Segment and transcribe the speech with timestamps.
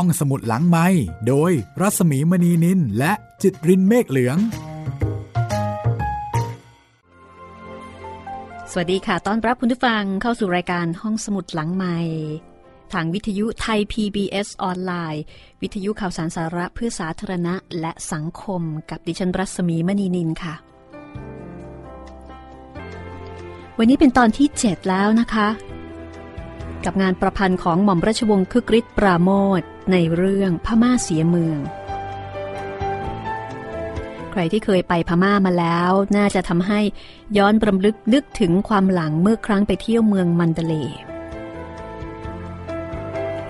[0.00, 0.86] ห้องสมุดหลังไม้
[1.28, 4.38] โดยรัสมีมณีนินและจิตรินเมฆเหลือง
[8.70, 11.96] สวัสดีค่ะ ต้อนรับคุณผู้ฟังเข้าสู่รายการห้องสมุดหลังไม้
[12.92, 15.22] ทางวิทยุไทย PBS ออนไลน์
[15.62, 20.54] วิทยุข่าวสารสาระเพื่อสาธารณะและสังคมกับดิฉันรัศมีมณีนินค่ะ
[23.78, 25.48] วันนี้เป็นตอนที่ 7 แล้วนะคะ
[26.84, 31.58] กับงานประพันธ์ของหม่อมราชวงศ์คึกฤทธิ์ปราโมท ในเรื่องพม่าเสียเมือง
[34.30, 36.80] ใครที่เคยไปพม่ามาแล้ว น่าจะทำให้
[37.38, 40.74] ย้อนปรำลึกนึกถึงความหลังเมื่อครั้งไปเที่ยวเมืองมันเดเล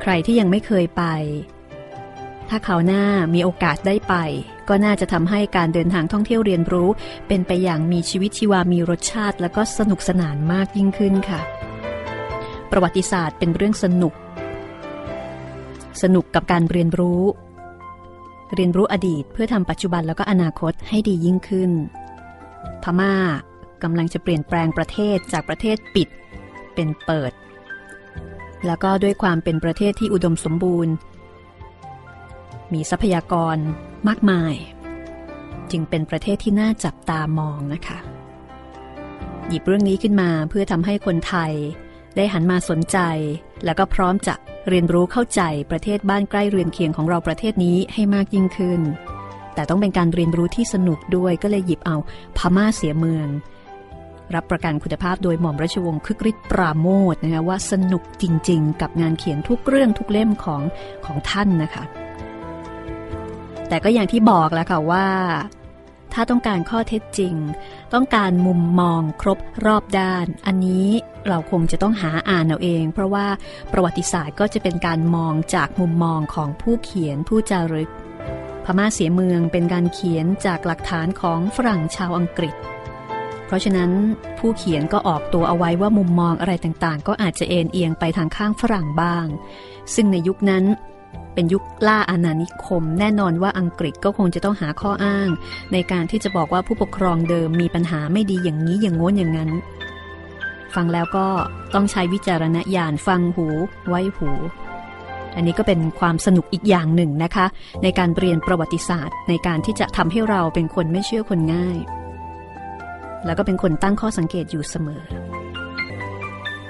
[0.02, 1.04] ใครที่ยังไม่เคยไป
[2.48, 4.14] ถ้าเขาวหน้ามีโอกาสได้ไป
[4.68, 6.88] ก็น่าจะทำให้การเดินทางท่องเที่ยวเรียนรู้
[7.28, 11.40] เป็นไปอย่างมีชีวิตชีวามีรสชาติ และก็สนุกสนานมากยิ่งขึ้นค่ะ
[12.70, 14.14] ประวัติศาสตร์เป็นเรื่องสนุก
[16.02, 17.23] สนุกกับการเรียนรู้
[18.54, 21.71] เรียนรู้อดีตเพื่อทำปัจจุบันแล้วก็อนาคตให้ดียิ่งขึ้น
[22.82, 23.15] พม่า
[23.82, 26.09] กำลังจะเปลี่ยนแปลงประเทศจากประเทศปิด
[26.74, 27.32] เป็นเปิด
[28.66, 30.95] แล้วก็ด้วยความเป็นประเทศที่อุดมสมบูรณ์
[32.73, 33.56] มีทรัพยากร
[34.09, 34.54] มากมาย
[35.71, 37.99] จึงเป็นประเทศที่น่าจับตามองนะคะ
[39.49, 41.52] หยิบเรื่องนี้ขึ้นมาเพื่อทำให้คนไทย
[42.16, 42.98] ได้หันมาสนใจ
[43.64, 44.34] แล้วก็พร้อมจะ
[44.68, 48.80] เรียนรู้เข้าใจประเทศบ้านใกล้เรือนเคียงของเราประเทศนี้ให้มากยิ่งขึ้น
[49.54, 51.96] แต่ต้องเป็นการเรียนรู้ที่สนุกด้วยก็เลยหยิบเอา
[52.37, 53.28] พม่าเสียเมือง
[54.34, 60.62] รับประกันคุณภาพโดยหม่อมราชวงศ์คึกฤทธิ์ปราโมทนะคะว่าสนุกจริง ๆ กับงานเขียนทุกเรื่องทุกเล่มของ
[61.06, 61.84] ของท่านนะคะ
[63.68, 65.06] แต่ก็อย่างที่บอกแล้วค่ะว่า
[66.12, 67.34] ถ้าต้องการข้อเท็จจริง
[67.94, 70.88] ต้องการมุมมองครบรอบด้าน อันนี้
[71.26, 73.26] เราคงจะต้องหาอ่านเอาเอง เพราะว่า
[73.72, 77.91] ประวัติศาสตร์ก็จะเป็นการมองจากมุมมองของผู้เขียนผู้จารึก
[78.65, 82.55] พม่าเสียเมืองเป็นการเขียนจากหลักฐานของฝรั่งชาวอังกฤษ
[83.47, 83.91] เพราะฉะนั้น
[84.38, 89.27] ผู้เขียนก็ออกตัวเอาไว้ว่ามุมมองอะไรต่างๆ ก็อาจจะเอ็นเอียงไปทางข้างฝรั่งบ้าง
[89.94, 90.65] ซึ่งในยุคนั้น
[91.34, 95.28] เป็นยุคล่าอาณานิคม แน่นอนว่าอังกฤษก็คงจะต้องหาข้ออ้าง
[95.72, 99.50] ในการที่จะบอกว่าผู้ปกครองเดิมมีปัญหาไม่ดีอย่างนี้อย่างโน้นอย่างนั้น
[100.75, 101.26] ฟังแล้วก็
[101.75, 103.47] ต้องใช้วิจารณญาณฟังหู
[103.88, 104.31] ไว้หู
[105.37, 107.47] อันนี้ก็เป็นความสนุกอีกอย่างหนึ่งนะคะ
[107.82, 111.78] ในการเรียนประวัติศาสตร์ ในการที่จะทำให้เราเป็นคนไม่เชื่อคนง่าย
[113.25, 115.03] แล้วก็เป็นคนตั้งข้อสังเกตอยู่เสมอ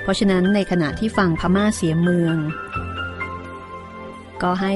[0.02, 2.36] เพราะฉะนั้นในขณะที่ฟังพม่าเสียเมือง
[4.42, 4.74] ก็ให้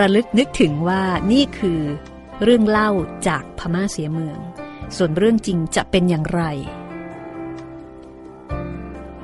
[0.00, 1.02] ระลึกนึกถึงว่า
[1.32, 1.80] นี่คือ
[2.42, 2.90] เรื่องเล่า
[3.28, 4.38] จากพม่าเสียเมือง
[4.96, 6.42] ส่วนเรื่องจริงจะเป็นอย่างไร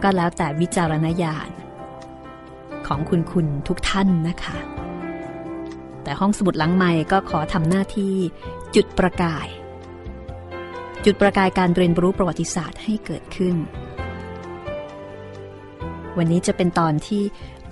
[0.03, 1.50] ก็แล้วแต่วิจารณญาณ
[2.87, 4.56] ของคุณคุณทุกท่านนะคะ
[6.03, 8.14] แต่ห้องสมุดหลังใหม่ก็ขอทำหน้าที่
[8.75, 9.49] จุดประกาย
[11.04, 13.54] จุดประกายการเรียนรู้ประวัติศาสตร์ให้เกิดขึ้น
[16.19, 17.22] วันนี้จะเป็นตอนที่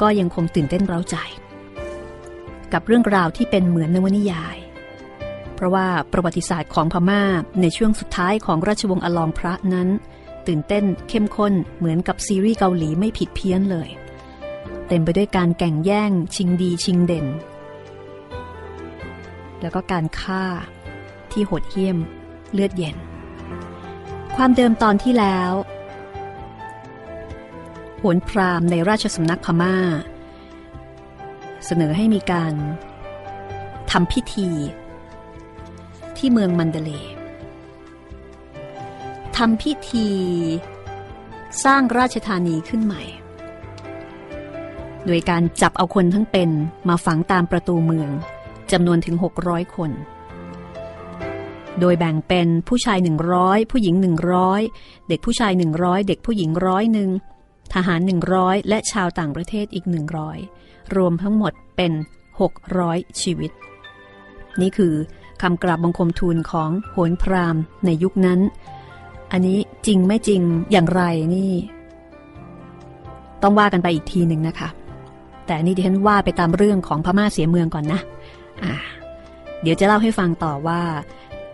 [0.00, 1.16] ก็ยังคงตื่นเต้นเร้าใจ
[2.72, 4.56] กับเรื่องราวที่เป็นเหมือนนวนิยาย
[5.54, 7.22] เพราะว่าประวัติศาสตร์ของพม่า
[7.60, 9.88] ในช่วงสุดท้ายของราชวงศ์อลองพระนั้น
[10.46, 13.88] ตื่นเต้นเข้มข้นเหมือนกับซีรีส์เกาหลีไม่ผิดเพี้ยนเลย
[14.88, 17.26] เต็มไปด้วยการแก่งแย่ง ชิงดีชิงเด่น
[19.60, 20.44] แล้วก็การฆ่า
[21.32, 21.98] ที่โหดเหี้ยม
[22.52, 22.96] เลือดเย็น
[24.36, 25.52] ความเดิมตอนที่แล้ว
[27.98, 29.76] โหนพรามในราชสำนักพม่า
[31.66, 32.54] เสนอให้มีการ
[33.92, 34.48] ทำพิธี
[36.16, 36.90] ที่เมืองมันเดเล
[39.36, 40.08] ทำพิธี
[41.64, 43.02] สร้างราชธานีขึ้นใหม่
[45.06, 46.50] โดยการจับเอาคนทั้งเป็น
[46.88, 48.10] มาฝังตามประตูเมือง
[48.72, 49.16] จำนวนถึง
[49.46, 49.90] 600 คน
[51.80, 52.98] โดยแบ่งเป็นผู้ชาย
[53.34, 53.94] 100 ผู้หญิง
[54.50, 57.10] 100 เด็กผู้ชาย 100 เด็กผู้หญิงร้อยหนึ่ง
[57.74, 58.00] ทหาร
[58.34, 60.59] 100 และชาวต่างประเทศอีก 100
[60.96, 61.92] รวมทั้งหมดเป็น
[62.56, 63.50] 600 ชีวิต
[64.60, 64.94] นี่คือ
[65.42, 68.40] คำกราบบังคมทูลของโหนพราหมณ์ในยุคนั้น
[69.32, 71.02] อันนี้จริงไม่จริงอย่างไร
[71.34, 71.52] นี่
[73.42, 74.68] ต้องว่ากันไปอีกทีหนึ่งนะคะ
[75.46, 78.00] แต่นี่ดิฉันว่าไปตามเรื่องของพม่าเสียเมืองก่อนนะ
[78.62, 78.74] อ่า
[79.62, 80.80] เดี๋ยวจะเล่าให้ฟังต่อว่า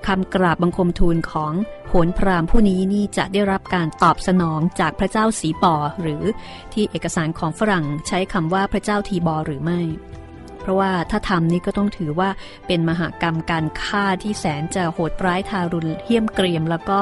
[0.06, 1.52] คำกราบบังคมทูลของ
[1.98, 6.22] โหนพราหมณ์ผู้นี้นี่จะได้รับการตอบสนองจากพระเจ้าสีปอหรือ
[6.72, 9.80] ที่เอกสารของฝรั่งใช้คำว่าพระเจ้าทีบอหรือไม่
[10.60, 12.30] เพราะว่าถ้าทำนี่ก็ต้องถือว่า
[12.66, 16.98] เป็นมหากรรมการฆ่าที่แสนจะโหดร้ายทารุณเหี้ยมเกรียม แล้วก็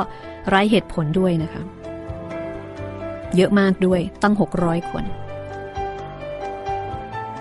[0.48, 1.62] ไร้เหตุผลด้วยนะคะ
[3.36, 5.04] เยอะมากด้วยตั้ง 600 คน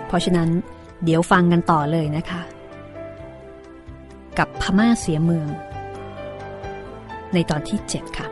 [0.06, 0.48] เพราะฉะนั้น
[1.04, 2.42] เดี๋ยวฟังกันต่อเลยนะคะ
[4.38, 5.48] กับพม่าเสียเมือง
[7.34, 8.28] ในตอนที่ 7 ค่ะ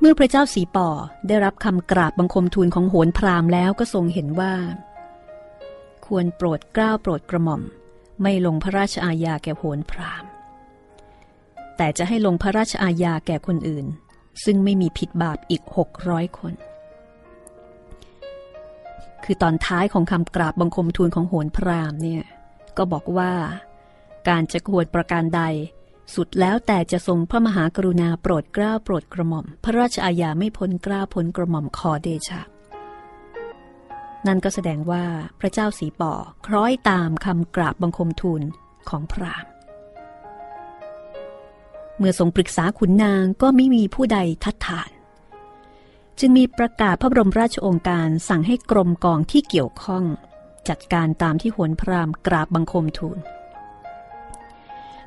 [0.00, 0.88] เมื่อพระเจ้าสีป่อ
[1.28, 4.54] ได้รับคำกราบบังคมทูลของโหนพรามแล้วก็ทรงเห็นว่า
[6.06, 7.62] ควรโปรดเกล้าโปรดกระหม่อม
[8.22, 10.24] ไม่ลงพระราชอาญาแก่โหนพราม
[11.76, 13.86] แต่จะให้ลงพระราชอาญาแก่คนอื่น
[14.44, 16.54] ซึ่งไม่มีผิดบาปอีกหกร้อยคน
[19.24, 22.22] คือตอนท้ายของคำกราบบังคมทูลของโหนพรามเนี่ย
[22.76, 23.32] ก็บอกว่า
[24.28, 25.42] การจะควรประการใด
[26.14, 32.40] สุดแล้วแต่จะทรงพระมหากรุณาโปรดเกล้าโปรดกระหม่อม พระราชอาญาไม่พ้นเกล้าพ้นกระหม่อมขอเดชะ
[34.26, 35.04] นั่นก็แสดงว่า
[35.40, 36.12] พระเจ้าสีป่อ
[36.46, 38.42] คล้อยตามคำกราบบังคมทูล
[38.88, 39.53] ของพราหมณ์
[41.98, 44.90] เมื่อทรงปรึกษาขุนนางก็ไม่มีผู้ใดทัดทาน
[46.20, 50.04] จึงมีประกาศพระบรมราชโองการสั่งให้กรมกองที่เกี่ยวข้อง
[50.68, 53.18] จัดการตามที่โหนพราหมณ์กราบบังคมทูล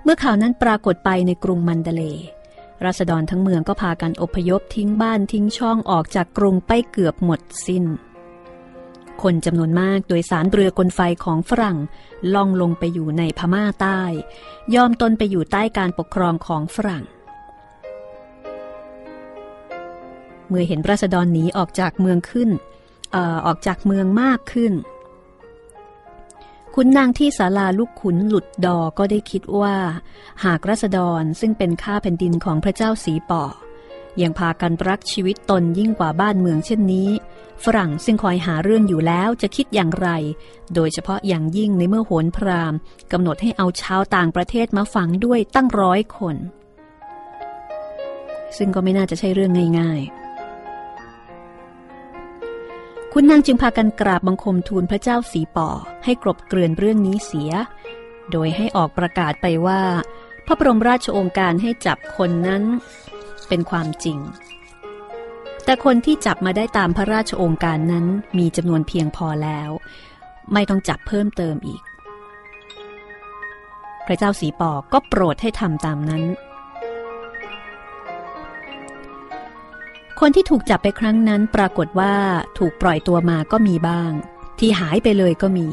[0.04, 2.04] เมื่อข่าวนั้นปรากฏไปในกรุงมันเดเล
[2.86, 7.84] ราษฎรทั้งเมืองก็พากันอพยพทิ้งบ้านทิ้งช่องออกจากกรุงไปเกือบหมดสิ้น
[9.24, 11.78] คนจำนวนมากโดยสารเรือกลไฟของฝรั่ง
[12.34, 14.02] ล่องลงไปอยู่ในพม่าใต้
[14.76, 17.04] ยอมตนไปอยู่ใต้การปกครองของฝรั่ง
[20.48, 22.50] เมื่อเห็นราษฎรหนีออกจากเมืองขึ้น
[23.12, 24.74] เออออกจากเมืองมากขึ้น
[26.74, 29.76] ขุนนางที่ศาลาลูกขุนหลุดดอก็ได้คิดว่า
[30.44, 33.44] หากราษฎรซึ่งเป็นข้าแผ่นดินของพระเจ้าสีป่อ
[34.22, 37.10] ยังพากันรักชีวิตตนยิ่งกว่าบ้านเมืองเช่นนี้
[37.64, 40.10] ฝรั่งซึ่งคอยหาเรื่องอยู่แล้วจะคิดอย่างไร
[40.76, 42.74] โดยเฉพาะอย่างยิ่งในเมื่อโหนพราม
[43.12, 46.36] กำหนดให้เอาชาวต่างประเทศมาฝังด้วยตั้งร้อยคน
[48.58, 50.12] ซึ่งก็ไม่น่าจะใช่เรื่องง่ายๆ
[53.14, 55.70] คุณนางจึงพากันกราบบังคมทูลพระเจ้าสีป่อ
[56.04, 57.52] ให้กรบเกลื่อนเรื่องนี้เสีย
[58.32, 59.82] โดยให้ออกประกาศไปว่า
[60.46, 62.64] พระบรมราชโองการให้จับคนนั้น
[63.50, 64.20] เป็นความจริง
[65.66, 68.06] แต่คนที่จับมาได้ตามพระราชองการนั้น
[68.38, 69.70] มีจำนวนเพียงพอแล้ว
[70.54, 71.82] ไม่ต้องจับเพิ่มเติมอีก
[74.06, 76.24] พระเจ้าสีปอก็โปรดให้ทำตามนั้น
[80.20, 82.14] คนที่ถูกจับไปครั้งนั้นปรากฏว่า
[82.58, 84.12] ถูกปล่อยตัวมาก็มีบ้าง
[84.60, 85.68] ที่หายไปเลยก็มี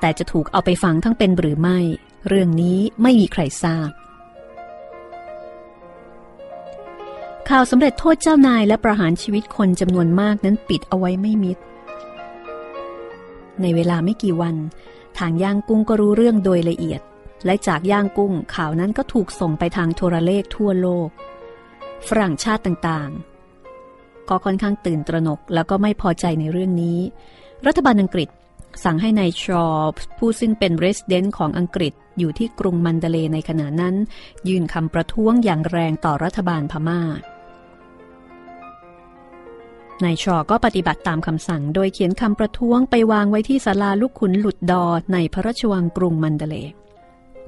[0.00, 1.78] แต่จะถูกเอาไปฝังทั้งเป็นหรือไม่
[2.28, 3.90] เรื่องนี้ไม่มีใครทราบ
[7.50, 11.58] ข่าวสำเร็จโทษเจ้านายและประหารชีวิตคนจำนวนมากนั้นปิดเอาไว้ไม่มิด
[13.60, 14.56] ในเวลาไม่กี่วัน
[15.18, 17.00] ทางย่างกุ้งก็รู้เรื่องโดยละเอียด
[17.44, 21.08] และจากย่างกุ้งข่าวนั้นก็ถูกส่งไปทางโทรเลขทั่วโลก
[22.08, 26.98] ฝรั่งชาติต่างๆ ก็ค่อนข้างตื่นตระหนกแล้วก็ไม่พอใจในเรื่องนี้
[27.66, 28.28] รัฐบาลอังกฤษ
[28.84, 33.94] สั่งให้ในายชอปผู้ซึ่งเป็นเรสเดนต์ของอังกฤษอยู่ที่กรุงมันเดเลในขณะนั้น
[34.48, 37.00] ยื่นคำประท้วงอย่างแรงต่อรัฐบาลพมา่า
[40.04, 46.56] นายชอก็ปฏิบัติตามคำสั่ง โดยเขียนคำประท้วงไปวางไว้ที่ศาลาลูกขุนหลุดดอในพระราชวังกรุงมันเดเล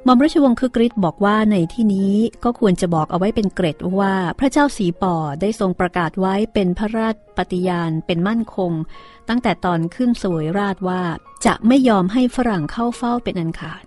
[0.07, 8.73] มอมราชวงศ์คึกฤทธิ์บอกว่าในที่นี้ก็ควรจะบอกเอาไว้เป็นเกรดว่าพระเจ้าสีป่อได้ทรงประกาศไว้เป็นพระราชปฏิญาณเป็นมั่นคง
[9.29, 11.03] ตั้งแต่ตอนขึ้นสวยราชว่า
[11.47, 13.85] จะไม่ยอมให้ฝรั่งเข้าเฝ้าเป็นอันขาด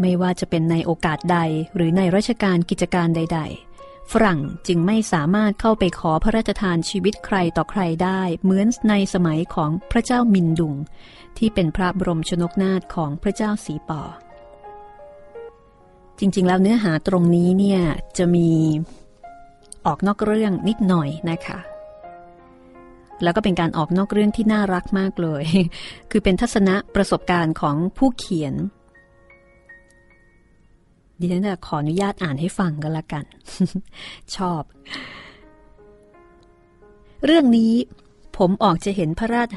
[0.00, 1.38] ไม่ว่าจะเป็นในโอกาสใด
[1.74, 3.40] หรือในราชการกิจการใด
[3.76, 10.74] ๆ ฝรั่งจึงไม่สามารถเข้าไปขอพระราชทานชีวิตใครต่อใครได้ เหมือนในสมัยของพระเจ้ามินดุง
[11.38, 14.02] ที่เป็นพระบรมชนกนาถของพระเจ้าสีปอ
[16.18, 17.80] จริงๆ แล้วเนื้อหาตรงนี้เนี่ย
[18.18, 18.48] จะมี
[19.86, 21.58] ออกนอกเรื่องนิดหน่อยนะคะ
[23.22, 25.44] แล้วก็เป็นการออกนอกเรื่องที่น่ารักมากเลย
[26.10, 28.54] คือเป็นทัศนะประสบการณ์ของผู้เขียน
[31.18, 33.24] ดิฉันจะขออนุญาตอ่านให้ฟังกันละกัน
[34.36, 34.62] ชอบ
[37.24, 37.72] เรื่องนี้
[38.38, 39.48] ผมออกจะเห็นพระราช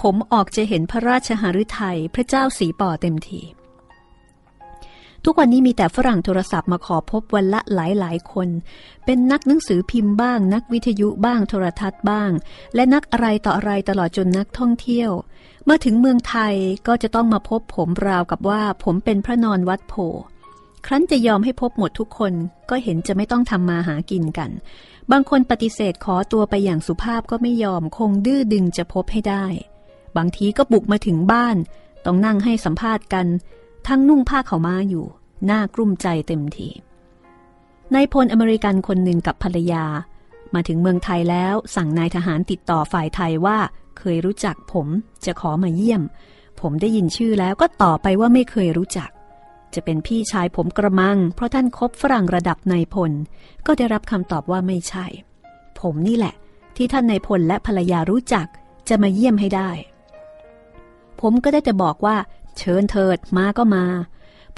[0.00, 3.40] ผมออกจะเห็นพระราชหฤทัยพระเจ้าสีป่อเต็มที
[5.28, 8.48] ทุกวันนี้มีแต่ฝรั่งโทรศัพท์มาขอพบวันละหลายหลายคน
[9.04, 12.30] เป็นนักหนังสือพิมพ์บ้าง นักวิทยุบ้างโทรทัศน์บ้าง
[12.74, 15.10] และนักอะไรต่ออะไรตลอดจนนักท่องเที่ยว
[15.64, 16.54] เมื่อถึงเมืองไทย
[16.86, 19.94] ก็จะต้องมาพบผมราวกับว่าผมเป็นพระนอนวัดโพ
[20.86, 22.32] ครั้นจะยอมให้พบหมดทุกคน
[22.70, 24.50] ก็เห็นจะไม่ต้องทำมาหากินกัน
[25.10, 29.44] บางคนปฏิเสธขอตัวไปอย่างสุภาพก็ไม่ยอมคงดื้อดึงจะพบให้ได้
[30.16, 31.56] บางทีก็บุกมาถึงบ้าน
[32.04, 33.26] ต้องนั่งให้สัมภาษณ์กัน
[33.86, 35.06] ทั้งนุ่งผ้าเขามาอยู่
[35.46, 36.68] หน้ากลุ้มใจเต็มที
[37.94, 39.84] นายพลอเมริกันคนหนึ่งกับภรรยา
[40.54, 43.58] มาถึงเมืองไทยแล้วสั่งนายทหารติดต่อฝ่ายไทยว่า
[43.98, 44.86] เคยรู้จักผม
[45.24, 46.02] จะขอมาเยี่ยม
[46.60, 49.10] ผมได้ยินชื่อแล้วก็ตอบไปว่าไม่เคยรู้จัก
[49.74, 53.12] จะเป็นพี่ชายผมกระมัง เพราะท่านคบฝรั่งระดับนายพล
[53.66, 55.06] ก็ได้รับคำตอบว่าไม่ใช่
[55.80, 56.34] ผมนี่แหละ
[56.76, 58.46] ที่ท่านนายพลและภรรยารู้จัก
[58.88, 59.70] จะมาเยี่ยมให้ได้
[61.20, 62.16] ผมก็ได้แต่บอกว่า
[62.58, 63.84] เชิญเถิดมาก็มา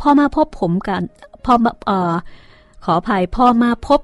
[0.00, 1.02] พอมาพบผมกัน
[1.44, 2.14] พอมาเอ่อ
[2.84, 4.00] ขออภัยพอมาพบ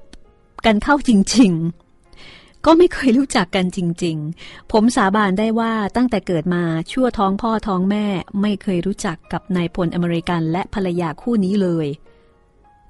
[0.65, 8.05] กันเข้าจริง ๆ ก็ไม่เคยรู้จักกันจริง ๆ ผมสาบานได้ว่าตั้งแต่เกิดมาชั่วท้องพ่อท้องแม่
[8.41, 11.87] ไม่เคยรู้จักกับนายพลอเมริกันและภรรยาคู่นี้เลย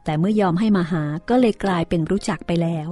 [0.04, 2.90] แต่เมื่อยอมให้มาหาก็เลยกลายเป็นรู้จักไปแล้ว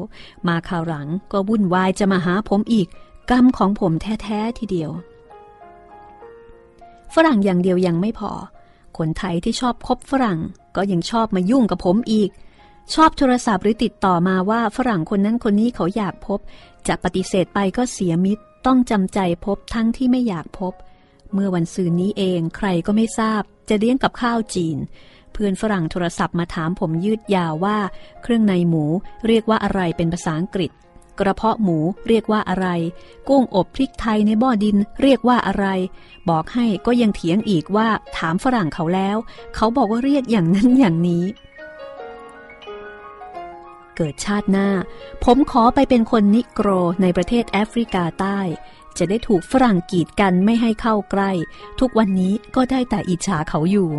[0.48, 2.88] มาคราวหลังก็วุ่นวายจะมาหาผมอีก
[3.30, 4.92] กรรมของผมแท้ ๆ ทีเดียว
[7.14, 8.32] ฝรั่งอย่างเดียวยังไม่พอ
[8.98, 10.40] คนไทยที่ชอบคบฝรั่ง
[10.76, 12.30] ก็ยังชอบมายุ่งกับผมอีก
[12.94, 16.40] ชอบโทรศัพท์หรือติดต่อมาว่าฝรั่งคนนั้นคนนี้เขาอยากพบ
[16.88, 20.74] จะปฏิเสธไปก็เสียมิตร ต้องจำใจพบทั้งที่ไม่อยากพบ
[21.34, 24.78] เมื่อวันซืนนี้เองใครก็ไม่ทราบ จะเลี้ยงกับข้าวจีน
[25.34, 27.78] เพื่อนฝรั่งโทรศัพท์มาถามผมยืดยาวว่า
[28.22, 28.86] เครื่องในหมู
[29.28, 30.72] เรียกว่าอะไรเป็นภาษาอังกฤษ
[31.20, 31.78] กระเพาะหมู
[32.08, 32.68] เรียกว่าอะไร
[33.30, 35.66] กุ้งอบพริกไทยในบ่อดินเรียกว่าอะไร
[36.30, 39.18] บอกให้ก็ยังเถียงอีกว่าถามฝรั่งเขาแล้ว
[39.56, 41.26] เขาบอกว่าเรียกอย่างนั้นอย่างนี้
[43.96, 44.70] เกิดชาติหน้า
[45.24, 46.70] ผมขอไปเป็นคนนิโกร
[47.02, 48.40] ในประเทศแอฟริกาใต้
[48.98, 51.32] จะได้ถูกฝรั่งกีดกันไม่ให้เข้าใกล้
[51.80, 53.90] ทุกวันนี้ก็ได้แต่อิจฉาเขาอยู่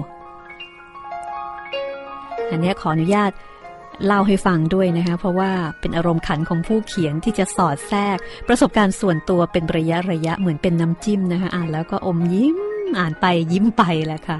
[2.51, 3.33] อันนี้ขออนุญาต
[4.07, 12.57] เล่าให้ฟังด้วยนะคะเพราะว่าเป็นอารมณ์ขันของผู้เขียนที่จะสอดแทรก ประสบการณ์ส่วนตัวเป็นระยะระยะเหมือนเป็นน้ำจิ้มนะคะอ่านแล้วก็อมยิ้ม
[12.99, 14.39] อ่านไปยิ้มไปแหละค่ะ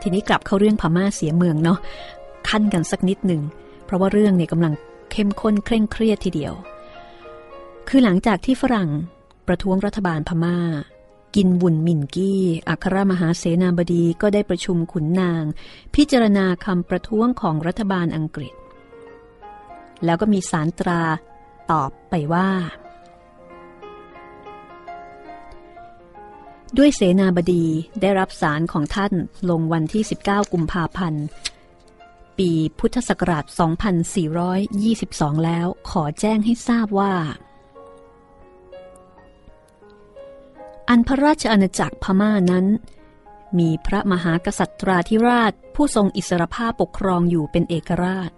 [0.00, 1.78] ทีนี้กลับเข้าเรื่องพม่าเสียเมืองเนาะ
[2.48, 3.42] ขั้นกันสักนิดหนึ่ง
[3.84, 4.72] เพราะว่าเรื่องเนี่ยกำลัง
[5.12, 6.54] เข้มข้นเคร่งเครียดทีเดียว
[7.88, 8.90] คือหลังจากที่ฝรั่ง
[9.46, 10.56] ประท้วงรัฐบาลพม่า
[11.36, 15.44] กินบุญมินกี้ อัครมหาเสนาบดีก็ได้ประชุมขุนนาง
[15.94, 18.54] พิจารณาคำประท้วงของรัฐบาลอังกฤษ
[20.04, 21.02] แล้วก็มีสารตรา
[21.70, 22.48] ตอบไปว่า
[26.78, 27.64] ด้วยเสนาบดี
[28.00, 29.12] ได้รับสารของท่าน
[29.50, 31.24] ลงวันที่ 19 กุมภาพันธ์
[32.38, 33.44] ปีพุทธศักราช
[34.64, 37.14] 2422 แล้วขอแจ้งให้ทราบว่า
[40.92, 42.66] อันพระราชอาณาจักรพม่านั้น
[43.58, 48.30] มีพระมหากษัตราธิราชผู้ทรงอิสรภาพปกครองอยู่เป็นเอกราช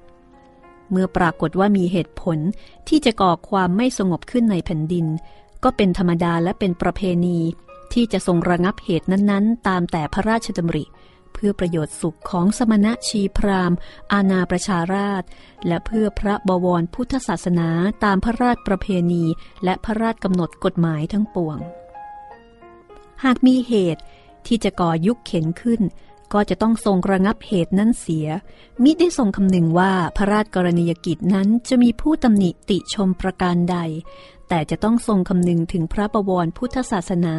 [0.91, 2.39] เมื่อปรากฏว่ามีเหตุผล
[2.89, 5.07] ที่จะก่อความไม่สงบขึ้นในแผ่นดิน
[5.65, 7.39] ก็เป็นธรรมดาและเป็นประเพณี
[7.93, 10.85] ที่จะทรงระงับเหตุนั้นๆ ตามแต่พระราชดำริ
[11.33, 13.79] เพื่อประโยชน์สุขของสมณะชีพราหมณ์
[14.13, 15.23] อาณาประชาราช
[15.67, 17.69] และเพื่อพระบวรพุทธศาสนา
[18.05, 19.25] ตามพระราชประเพณี
[19.65, 21.59] และพระราชกำหนดกฎหมายทั้งปวง
[23.25, 24.03] หากมีเหตุ
[24.47, 25.81] ที่จะก่อยุคเข็นขึ้น
[26.33, 28.27] ก็จะต้องทรงระงับเหตุนั้นเสีย
[28.83, 33.79] มิได้ทรงคำนึงว่าพระราชกรณียกิจนั้นจะมีผู้ตำหนิติชมประการใด
[34.49, 37.37] แต่จะต้องทรงคำนึงถึงพระบวรพุทธศาสนา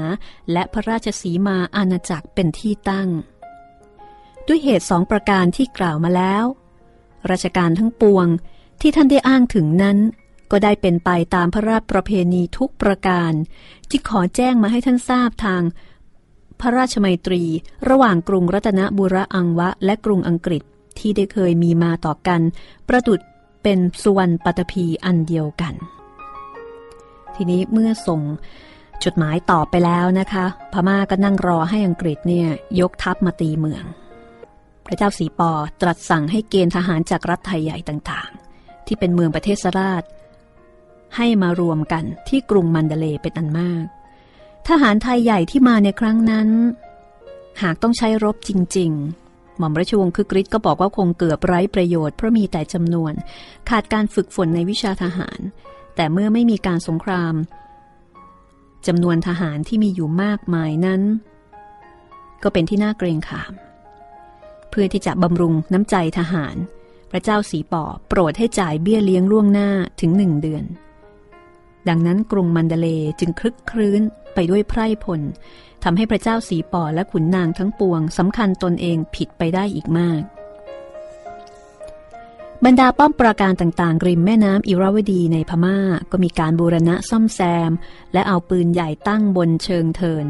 [0.51, 3.09] และพระราชสีมาอาณาจักรเป็นที่ตั้ง
[4.47, 6.45] ด้วยเหตุสองประการที่กล่าวมาแล้ว
[7.31, 8.27] ราชการทั้งปวง
[8.81, 9.97] ที่ท่านได้อ้างถึงนั้น
[10.51, 13.31] ก็ได้เป็นไปตามพระราชประเพณีทุกประการ
[13.89, 15.61] ที่ขอแจ้งมาให้ท่านทราบทาง
[16.59, 17.43] พระราชมัยตรี
[17.89, 20.63] ระหว่างกรุงรัตนบุรีอังวะ และกรุงอังกฤษ
[20.99, 22.41] ที่ได้เคยมีมาต่อกัน
[22.87, 23.19] ประดุด
[23.63, 25.73] เป็นสุวรรณปัตภีอันเดียวกัน
[27.35, 28.21] ทีนี้เมื่อส่ง
[29.03, 32.47] จดหมายตอบไปแล้วนะคะ พม่าก็นั่งรอให้อังกฤษเนี่ย
[32.79, 33.83] ยกทัพมาตีเมือง
[34.85, 40.03] พระเจ้าสีปอตรัสสั่งให้เกณฑ์ทหารจากรัฐไทยใหญ่ต่างๆ ที่เป็นเมืองประเทศราช
[41.17, 43.85] ให้มารวมกันที่กรุงมันเดเลเป็นอันมาก
[44.67, 46.49] ทหารไทยใหญ่ที่มาในครั้งนั้น
[47.61, 48.91] หากต้องใช้รบจริง
[49.25, 53.13] ๆ หม่อมราชวงศ์คึกฤทธิ์ก็บอกว่าคงเกือบไร้ประโยชน์เพราะมีแต่จำนวน
[53.69, 55.39] ขาดการฝึกฝนในวิชาทหาร
[55.95, 57.35] แต่เมื่อไม่มีการสงคราม
[58.87, 61.01] จำนวนทหารที่มีอยู่มากมายนั้น
[62.43, 63.53] ก็เป็นที่น่าเกรงขาม
[64.69, 66.55] เพื่อที่จะบำรุงน้ำใจทหาร
[67.11, 69.69] พระเจ้าสีป่อโปรดให้จ่ายเบี้ยเลี้ยงล่วงหน้า
[70.01, 70.63] ถึงหนึ่งเดือน
[71.89, 72.87] ดังนั้นกรุงมันเดเล
[73.19, 74.01] จึงคลึกครื้น
[74.33, 75.21] ไปด้วยไพร่พล
[75.83, 80.21] ทำให้พระเจ้าสีป่อและขุนนางทั้งปวงสำคัญตนเองผิดไปได้อีกมาก
[82.65, 85.77] บรรดาป้อมปราการต่างๆ ริมแม่น้ำอิราวดีในพม่า
[86.11, 87.71] ก็มีการบูรณะซ่อมแซม
[88.13, 90.25] และเอาปืนใหญ่ตั้งบนเชิงเทิน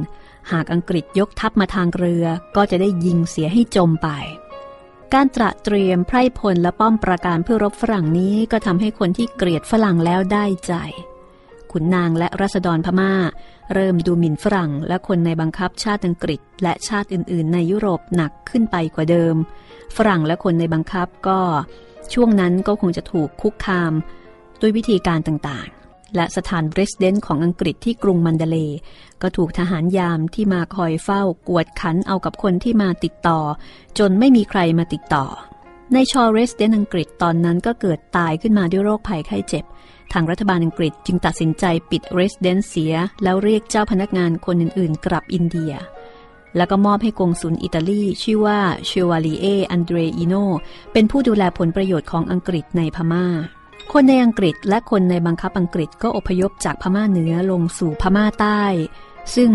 [0.51, 4.10] หากอังกฤษยกทัพมาทางเรือก็จะได้ยิงเสียให้จมไป
[5.13, 10.74] การตระเตรียมไพร่พลและป้อมปราการเพื่อรบฝรั่งนี้ก็ทำให้คนที่เกลียดฝรั่งแล้วได้ใจ
[11.74, 13.13] ขุนนางและรัษฎรพม่า
[13.74, 19.36] เริ่มดูหมิ่นฝรั่งและคนในบังคับชาติอังกฤษ และชาติอื่น ๆ ในยุโรปหนักขึ้นไปกว่าเดิม
[19.96, 21.39] ฝรั่งและคนในบังคับก็
[22.13, 23.94] ช่วงนั้นก็คงจะถูกคุกคาม
[24.62, 28.58] ด้วยวิธีการต่างๆ และสถานเรสเดนต์ของอังกฤษที่กรุงมันเดเล
[29.22, 33.39] ก็ถูกทหารยามที่มาคอยเฝ้ากวดขันเอากับคนที่มาติดต่อ
[34.00, 35.25] จนไม่มีใครมาติดต่อ
[35.94, 39.65] ในชอเรสเดนอังกฤษตอนนั้นก็เกิดตายขึ้นมาด้วยโรคภัยไข้เจ็บ
[40.13, 45.74] ทางรัฐบาลอังกฤษจึงตัดสินใจปิดเรสเดนเสีย แล้วเรียกเจ้าพนักงานคนอื่นๆ กลับอินเดีย
[46.57, 50.36] แล้วก็มอบให้กงสุลอิตาลีชื่อว่าเชวาลีเออันเดรอิโน
[50.93, 53.25] เป็นผู้ดูแลผลประโยชน์ของอังกฤษในพมา่า
[53.91, 58.63] คนในอังกฤษและคนในบังคับอังกฤษก็อพยพจากพม่าเหนือลงสู่พม่าใต้
[59.36, 59.51] ซึ่ง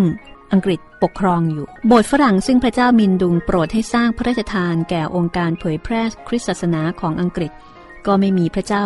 [0.52, 7.52] อังกฤษปกครองอยู่ โบสถ์ฝรั่งซึ่งพระเจ้ามินดุงโปรดให้สร้างพระราชทานแก่องค์การเผยแพร่คริสตศาสนาของอังกฤษ
[8.06, 8.84] ก็ไม่มีพระเจ้า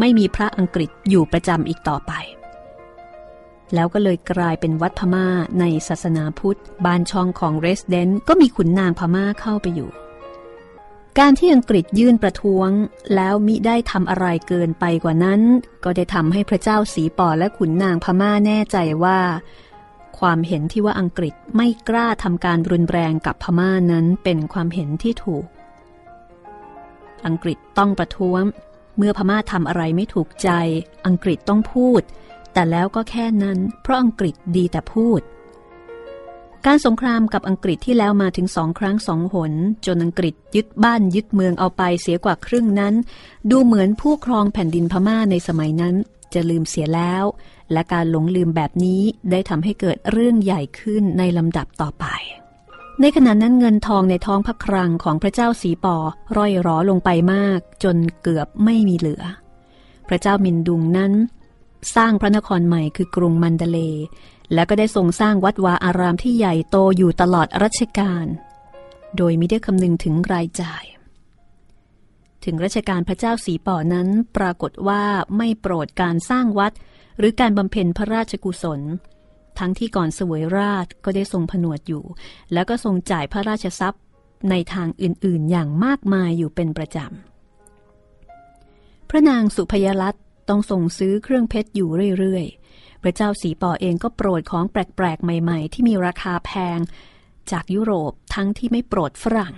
[0.00, 2.12] ไม่มีพระอังกฤษอยู่ประจำอีกต่อไป
[3.74, 5.26] แล้วก็เลยกลายเป็นวัดพม่า
[5.60, 9.90] ในศาสนาพุทธ บ้านช่องของเรสเดนต์ก็มีขุนนางพม่าเข้าไปอยู่
[11.18, 12.70] การที่อังกฤษยื่นประท้วง
[13.14, 15.40] แล้วมิได้ทำอะไรเกินไปกว่านั้น
[15.84, 19.18] ก็ได้ทำให้พระเจ้าสีปอและขุนนางพม่าแน่ใจว่า
[20.18, 25.46] ความเห็นที่ว่าอังกฤษไม่กล้าทำการรุนแรงกับพม่านั้นเป็นความเห็นที่ถูก
[27.26, 28.42] อังกฤษต้องประท้วง
[28.96, 30.48] เมื่อพม่าทำอะไรไม่ถูกใจ
[31.06, 32.02] อังกฤษต้องพูด
[32.52, 35.20] แต่แล้วก็แค่นั้น เพราะอังกฤษดีแต่พูด
[36.66, 39.52] การสงครามกับอังกฤษที่แล้วมาถึงสองครั้งสองหน
[39.86, 42.94] จนอังกฤษยึดบ้านยึดเมืองเอาไปเสียกว่าครึ่งนั้น
[43.50, 45.94] ดูเหมือนผู้ครองแผ่นดินพม่าในสมัยนั้น
[46.34, 47.24] จะลืมเสียแล้ว
[47.72, 52.06] และการหลงลืมแบบนี้ได้ทำให้เกิดเรื่องใหญ่ขึ้นในลำดับต่อไป
[53.00, 55.96] ในขณะนั้นเงินทองในท้องพระครังของพระเจ้าสีปอ
[56.36, 59.22] ร่อยรอลงไปมาก จนเกือบไม่มีเหลือ
[60.08, 61.12] พระเจ้ามินดุงนั้น
[61.96, 63.78] สร้างพระนครใหม่คือกรุงมันเดเล
[64.54, 68.26] แล้วก็ได้ทรงสร้างวัดวาอารามที่ใหญ่โตอยู่ตลอดรัชกาล
[69.16, 70.84] โดยไม่ได้คำนึงถึงรายจ่าย
[72.44, 75.02] ถึงรัชกาลพระเจ้าสีป่อนั้นปรากฏว่า
[75.36, 76.72] ไม่โปรดการสร้างวัด
[77.18, 78.80] หรือการบำเพ็ญพระราชกุศล
[79.58, 82.04] ทั้งที่ก่อนสวยราชก็ได้ทรงผนวดอยู่
[82.52, 84.02] แล้วก็ทรงจ่ายพระราชทรัพย์
[84.50, 90.14] ในทางอื่นๆ อย่างมากมายอยู่เป็นประจำ พระนางสุพยรัต
[90.48, 91.88] ต้องส่งซื้อเครื่องเพชรอยู่
[92.18, 96.78] เรื่อยๆ พระเจ้าสีปอเองก็โปรดของแปลกๆ ใหม่ๆ ที่มีราคาแพง
[97.50, 99.54] จากยุโรปทั้งที่ไม่โปรดฝรั่ง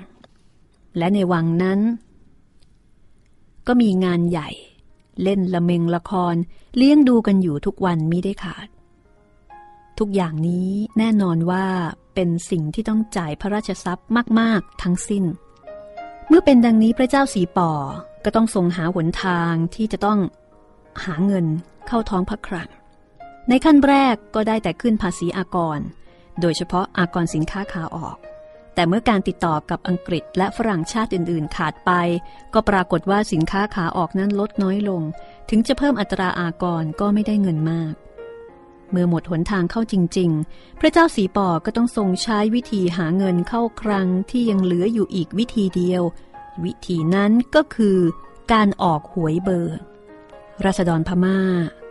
[0.99, 1.81] และในวังนั้น
[3.67, 4.51] ก็มีงานใหญ่
[5.23, 6.35] เล่นละเมงละคร
[6.77, 8.69] เลี้ยงดูกันอยู่ทุกวันมิได้ขาด
[9.99, 11.67] ทุกอย่างนี้แน่นอนว่า
[12.15, 14.09] เป็นสิ่งที่ต้องจ่ายพระราชทรัพย์
[14.41, 15.25] มาก ๆ ทั้งสิ้น
[16.29, 17.73] เมื่อเป็นดังนี้พระเจ้าสีป่อ
[18.25, 20.19] ก็ต้องทรงหาหนทางที่จะต้อง
[21.05, 21.47] หาเงิน
[21.87, 22.69] เข้าท้องพระครัง
[23.49, 25.79] ในขั้นแรกก็ได้แต่ขึ้นภาษีอากร
[26.41, 28.17] โดยเฉพาะอากรสินค้าขาออก
[28.75, 31.91] แต่เมื่อการติดต่อกับอังกฤษและฝรั่งชาติอื่น ๆ ขาดไป
[32.55, 35.03] ก็ปรากฏว่าสินค้าขาออกนั้นลดน้อยลง
[35.51, 37.95] ถึงจะเพิ่มอัตราอากรก็ไม่ได้เงินมาก
[38.91, 46.03] เมื่อหมดหนทางเข้าจริง ๆ พระเจ้าสีปอก็ต้องทรงใช้วิธีหาเงินเข้าครังที่ยังเหลืออยู่อีกวิธีเดียว
[46.65, 47.99] วิธีนั้นก็คือ
[48.53, 49.79] การออกหวยเบอร์
[50.65, 51.39] ราษฎรพม่า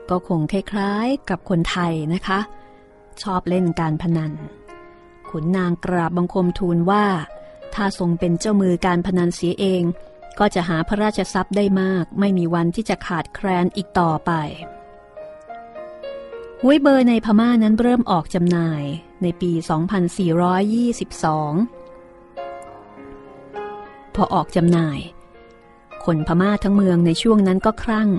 [0.09, 2.39] ก็คงคล้ายๆกับคนไทยนะคะ
[3.21, 4.31] ชอบเล่นการพนัน
[5.29, 7.05] ขุนนางกราบบังคมทูลว่า
[7.75, 9.83] ถ้าทรงเป็นเจ้ามือการพนันเสียเอง
[10.39, 14.31] ก็จะหาพระราชทรัพย์ได้มาก ไม่มีวันที่จะขาดแคลนอีกต่อไป
[16.63, 18.83] หวยเบอร์ในพม่านั้นเริ่มออกจำหน่าย
[19.21, 19.61] ในปี 2422
[24.15, 24.99] พอออกจำหน่าย
[26.05, 28.09] คนพม่าทั้งเมืองในช่วงนั้นก็ครั่ง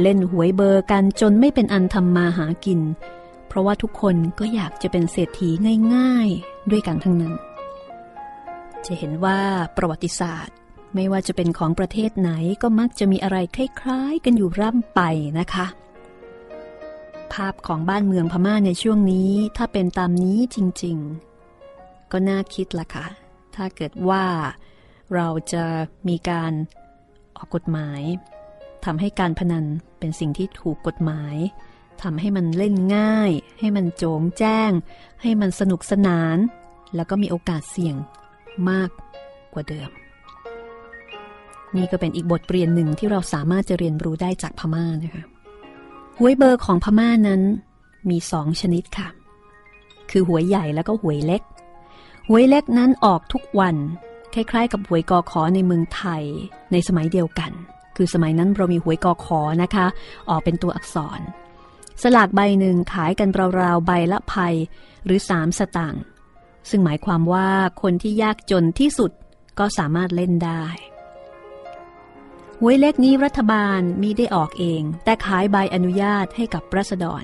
[0.00, 2.80] เล่นหวยเบอร์กันจนไม่เป็นอันทำมาหากิน
[3.48, 5.48] เพราะว่าทุกคนก็อยากจะเป็นเศรษฐี
[5.94, 7.34] ง่ายๆ ด้วยกันทั้งนั้น
[8.86, 9.40] จะเห็นว่า
[9.76, 10.56] ประวัติศาสตร์
[10.94, 12.30] ไม่ว่าจะเป็นของประเทศไหน
[12.62, 15.00] ก็มักจะมีอะไรคล้ายๆ กันอยู่ร่ำไป
[15.38, 15.66] นะคะ
[17.34, 20.96] ภาพของบ้านเมืองพม่าในช่วงนี้ถ้าเป็นตามนี้จริง
[21.54, 23.06] ๆ ก็น่าคิดละค่ะ
[23.54, 24.24] ถ้าเกิดว่า
[25.14, 25.64] เราจะ
[26.08, 26.52] มีการ
[27.36, 28.00] ออกกฎหมาย
[28.84, 29.64] ทำให้การพนัน
[29.98, 31.36] เป็นสิ่งที่ถูกกฎหมาย
[32.02, 34.70] ทำให้มันเล่นง่าย ให้มันโจงแจ้ง
[35.22, 36.36] ให้มันสนุกสนาน
[36.96, 37.96] แล้วก็มีโอกาสเสี่ยง
[38.70, 38.90] มาก
[39.52, 39.90] กว่าเดิม
[41.76, 45.24] นี่ก็เป็นอีกบทเรียนหนึ่งที่เราสามารถจะเรียนรู้ได้จากพม่านะคะ
[46.18, 47.42] หวยเบอร์ของพม่านั้น
[48.10, 49.08] มีสองชนิดค่ะ
[50.10, 51.42] คือหวยใหญ่แล้วก็หวยเล็ก
[52.28, 53.76] หวยเล็กนั้นออกทุกวัน
[54.34, 56.22] คล้ายๆ กับหวยกอขอในเมืองไทย
[56.72, 57.52] ในสมัยเดียวกัน
[57.96, 59.86] คือสมัยนั้นเรามีหวยกอขอนะคะ
[60.30, 61.20] ออกเป็นตัวอักษร
[62.02, 63.28] สลากใบหนึ่งขายกัน
[63.60, 64.54] ราวๆใบละภัย
[65.04, 66.02] หรือสามสตางค์
[66.70, 67.48] ซึ่งหมายความว่า
[67.82, 69.12] คนที่ยากจนที่สุด
[69.58, 70.64] ก็สามารถเล่นได้
[72.66, 77.22] วยเล็กนี้รัฐบาลมีได้ออกเอง แต่ขายใบอนุญาตให้กับรัษฎร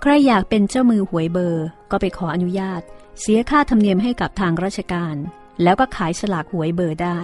[0.00, 2.82] ใครอยากเป็นเจ้ามือหวยเบอร์ ก็ไปขออนุญาต
[3.20, 5.16] เสียค่าธรรมเนียมให้กับทางราชการ
[5.62, 7.20] แล้วก็ขายสลากหวยเบอร์ได้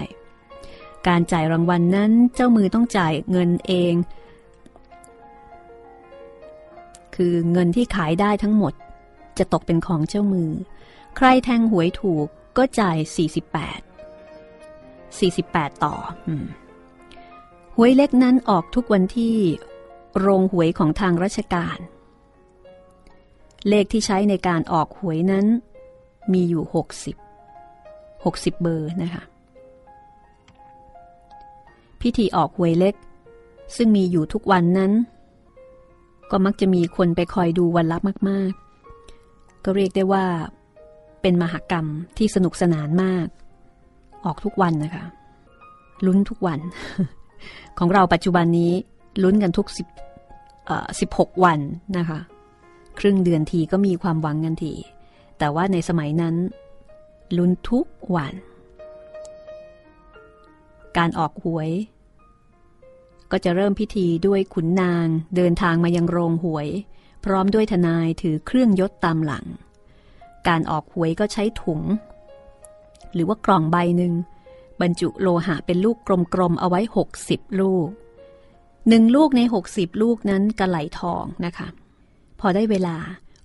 [1.09, 3.95] การจ่ายรางวัลนนั้นเจ้ามือต้องจ่ายเงินเอง
[7.17, 8.73] คือเงินที่ขายได้ทั้งหมด
[9.39, 10.51] จะตกเป็นของเจ้ามือ
[11.17, 12.97] ใครแทงหวยถูกก็จ่าย
[15.17, 15.95] 48 48 ต่อ
[16.29, 16.31] อ
[17.77, 19.37] หวยเล็กนั้นออกทุกวันที่
[20.19, 21.79] โรงหวยของทางราชการ
[23.69, 25.47] เลขที่ใช้ในการออกหวยนั้น
[26.33, 26.63] มีอยู่
[27.43, 29.23] 60 60 เบอร์นะคะ
[32.01, 32.95] พิธีออกหวยเล็ก
[33.77, 34.93] ซึ่งมีอยู่ทุกวันนั้น
[36.31, 38.53] ก็มักจะมีคนไปคอยดูวันลับมาก
[39.09, 40.25] ๆ ก็เรียกได้ว่า
[41.23, 41.87] เป็นมหกรรม
[42.19, 43.27] ที่สนุกสนานมาก
[44.25, 45.05] ออกทุกวันนะคะ
[46.07, 46.59] ลุ้นทุกวัน
[47.79, 48.73] ของเราปัจจุบันนี้
[49.23, 49.87] ลุ้นกันทุกสิบ
[51.01, 51.59] สิบหกวัน
[51.99, 52.21] นะคะ
[52.99, 54.73] ครึ่งเดือนทีก็มีความหวังกันที
[55.39, 56.35] แต่ว่าในสมัยนั้น
[57.37, 58.35] ลุ้นทุกวัน
[60.97, 61.71] การออกหวย
[63.31, 65.07] ก็จะเริ่มพิธีด้วยขุนนาง
[65.37, 66.69] เดินทางมายังโรงหวย
[67.25, 69.45] พร้อมด้วยทนายถือเครื่องยศตามหลัง
[70.49, 71.81] การออกหวยก็ใช้ถุง
[73.15, 74.13] หรือว่ากล่องใบหนึ่ง
[74.81, 75.97] บรรจุโลหะเป็นลูก
[76.35, 76.81] กลมๆเอาไว้
[77.21, 77.89] 60 ลูก
[78.89, 79.41] หนึ่งลูกใน
[79.73, 81.69] 60 ลูกนั้นกระไหลทองนะคะ
[82.41, 82.97] พอได้เวลา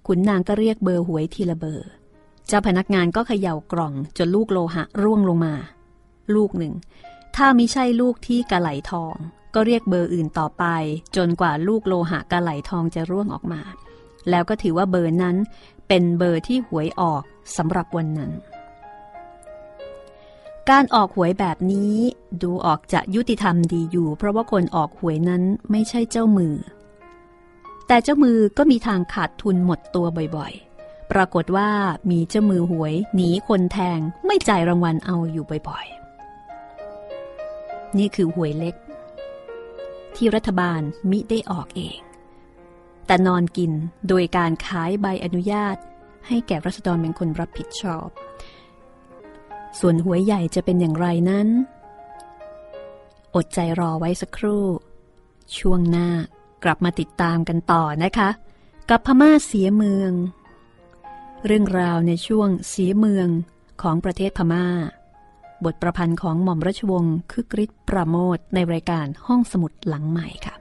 [0.07, 1.89] ขุนนางก็เรียกเบอร์หวยทีละเบอร์
[2.47, 5.53] เจ้าพนักงานก็เขย่ากล่องจนลูกโลหะร่วงลงมา
[6.35, 6.73] ลูกหนึ่ง
[7.35, 9.15] ถ้ามิใช่ลูกที่กระไหลทอง
[9.55, 10.63] ก็เรียกเบอร์อื่นต่อไป
[11.15, 13.61] จนกว่าลูกโลหะกระไหลทองจะร่วงออกมา
[14.29, 15.37] แล้วก็ถือว่าเบอร์นั้น
[15.87, 17.23] เป็นเบอร์ที่หวยออก
[17.57, 18.31] สำหรับวันนั้น
[20.71, 21.93] การออกหวยแบบนี้
[22.41, 26.55] ดูออกจะยุติธรรมดีอยู่ เพราะว่าคนออกหวยนั้นไม่ใช่เจ้ามือ
[27.87, 30.05] แต่เจ้ามือก็มีทางขาดทุนหมดตัว
[30.35, 31.69] บ่อยๆ ปรากฏว่า
[32.11, 38.75] มีเจ้ามือหวยหนีคนแทงไม่จ่ายรางวัลเอาอยู่บ่อยๆ นี่คือหวยเล็ก
[40.15, 41.99] ที่รัฐบาลมิได้ออกเอง
[43.05, 43.71] แต่นอนกิน
[44.07, 45.75] โดยการขายใบอนุญาต
[46.27, 48.09] ให้แก่รัษฎรเป็นคนรับผิดชอบ
[49.79, 51.47] ส่วนหัวใหญ่จะเป็นอย่างไรนั้น
[53.35, 54.65] อดใจรอไว้สักครู่
[55.57, 56.09] ช่วงหน้า
[56.63, 58.29] กลับมาติดตามกันต่อนะคะ
[58.89, 60.11] กับพม่าเสียเมือง
[61.45, 63.27] เรื่องราวในช่วงเสียเมือง
[63.81, 64.67] ของประเทศพม่า
[65.65, 70.60] บทประพันธ์ของหม่อมราชวงศ์คึกฤทธิ์ประโมทในรายการห้องสมุดหลังใหม่ค่ะ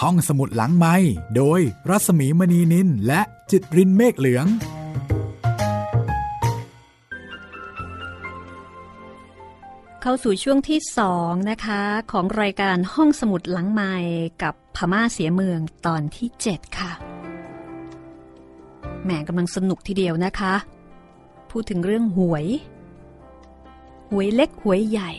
[0.00, 0.96] ห้องสมุดหลังไม้
[1.36, 4.46] โดยรัสมีมณีนินและจิตรินเมฆเหลือง
[10.02, 13.94] เข้าสู่ช่วงที่สองนะคะ ของรายการห้องสมุดหลังไม้
[14.42, 16.92] กับพม่าเสียเมืองตอนที่ 7 ค่ะ
[19.04, 20.54] แหมกำลังสนุกทีเดียวนะคะ
[21.50, 22.46] พูดถึงเรื่องหวย
[24.10, 25.12] หวยเล็กหวยใหญ่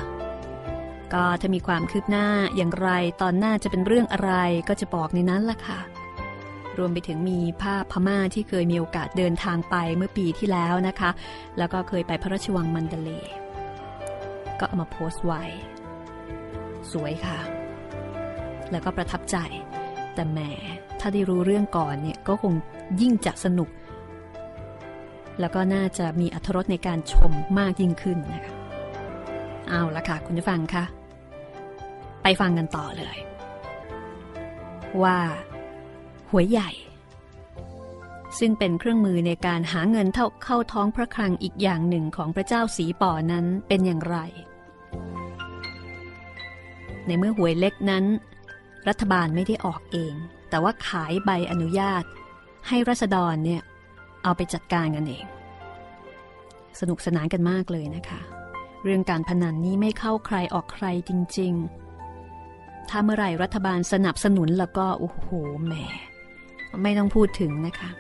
[1.13, 2.89] ก็ถ้ามีความคืบหน้าอย่างไร
[3.23, 4.33] ตอนหน้าจะเป็นเรื่องอะไร
[4.69, 5.81] ก็จะบอกในนั้นล่ะค่ะ
[6.79, 11.11] รวมไปถึงมีภาพพม่าที่เคยมีโอกาสเดินทางไปเมื่อปีที่แล้วนะคะ
[11.59, 13.11] แล้วก็เคยไปพระราชวังมันเดเล
[14.61, 15.43] ก็เอามาโพสต์ไว้
[16.93, 17.39] สวยค่ะ
[18.71, 19.37] แล้วก็ประทับใจ
[20.15, 20.39] แต่แหม
[21.01, 22.55] ถ้าได้รู้เรื่องก่อนเนี่ยก็คง
[23.01, 23.71] ยิ่งจะสนุก
[25.41, 28.56] แล้วก็น่าจะมีอรรถรสในการชมมากยิ่งขึ้นนะคะ
[29.69, 30.85] เอาละค่ะ คุณผู้ฟังคะ
[32.23, 33.19] ไปฟังกันต่อเลย
[35.03, 35.19] ว่า
[36.31, 36.71] หวยใหญ่
[38.39, 44.19] ซึ่งเป็นเครื่องมือในการหาเงินเท่าเข้าท้องพระคลังอีกอย่างหนึ่งของพระเจ้าสีป่อนั้นเป็นอย่างไร
[47.07, 48.05] ในเมื่อหวยเล็กนั้น
[48.89, 50.15] รัฐบาลไม่ได้ออกเอง
[50.51, 52.05] แต่ว่าขายใบอนุญาต
[52.69, 53.63] ให้รัษฎรเนี่ย
[54.23, 55.27] เอาไปจัดการกันเอง
[56.81, 58.21] สนุกสนานกันมากเลยนะคะ
[58.89, 61.53] เรื่องการพนันนี้ไม่เข้าใครออกใครจริง
[62.23, 65.27] ๆ ถ้าเมื่อไหร่รัฐบาลสนับสนุนแล้วก็โอ้โห
[65.65, 65.75] แหม
[66.83, 67.91] ไม่ต้องพูดถึงนะคะ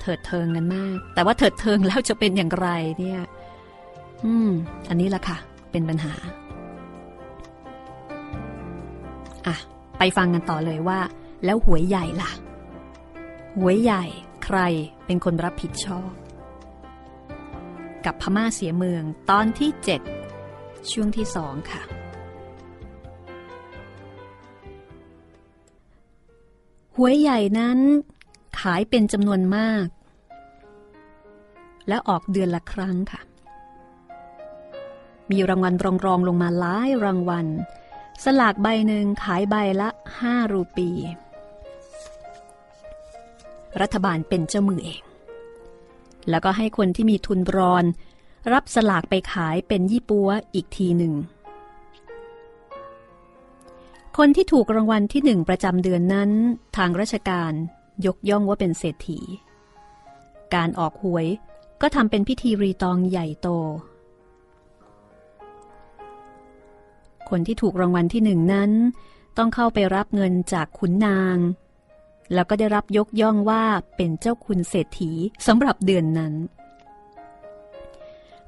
[0.00, 2.68] เถิดเทิงกันมาก แต่ว่าเถิดเทิงแล้วจะเป็นอย่างไร
[2.98, 3.20] เนี่ย
[4.24, 4.50] อืม
[4.88, 5.36] อันนี้ละค่ะ
[5.70, 6.14] เป็นปัญหา
[9.46, 9.56] อะ
[9.98, 11.00] ไปฟังกันต่อเลยว่า
[11.44, 12.30] แล้วหวยใหญ่ล่ะ
[13.58, 14.04] หวยใหญ่
[14.44, 14.58] ใคร
[15.06, 16.10] เป็นคนรับผิดชอบ
[18.06, 19.70] กับพม่าเสียเมืองตอนที่
[20.30, 21.82] 7 ช่วงที่สองค่ะ
[26.96, 27.78] หวยใหญ่นั้น
[28.60, 29.86] ขายเป็นจำนวนมาก
[31.88, 33.20] และออกเดือนละครั้งค่ะ
[35.30, 37.46] มีรางวัลรองรองลงมาหลายรางวัล
[38.24, 39.88] สลากใบหนึ่งขายใบละ
[40.20, 40.90] 5 รูปี
[43.80, 45.02] รัฐบาลเป็นเจ้ามือเอง
[46.30, 47.84] แล้วก็ให้คนที่มีทุนรอน
[48.52, 51.14] รับสลากไปขายเป็นยี่ปัวอีกทีหนึ่ง
[54.16, 56.30] คนที่ถูกรางวัลที่หนึ่งประจำเดือนนั้น
[56.76, 57.52] ทางราชการ
[58.06, 59.20] ยกย่องว่าเป็นเศรษฐี
[60.54, 61.26] การออกหวย
[61.80, 63.48] ก็ทำเป็นพิธีรีตองใหญ่โต
[67.30, 68.70] คนที่ถูกรางวัลที่หนึ่งนั้น
[69.38, 71.36] ต้องเข้าไปรับเงินจากขุนนาง
[72.34, 73.62] แล้วก็ได้รับยกย่องว่า
[73.96, 75.10] เป็นเจ้าคุณเศรษฐี
[75.46, 76.34] สำหรับเดือนนั้น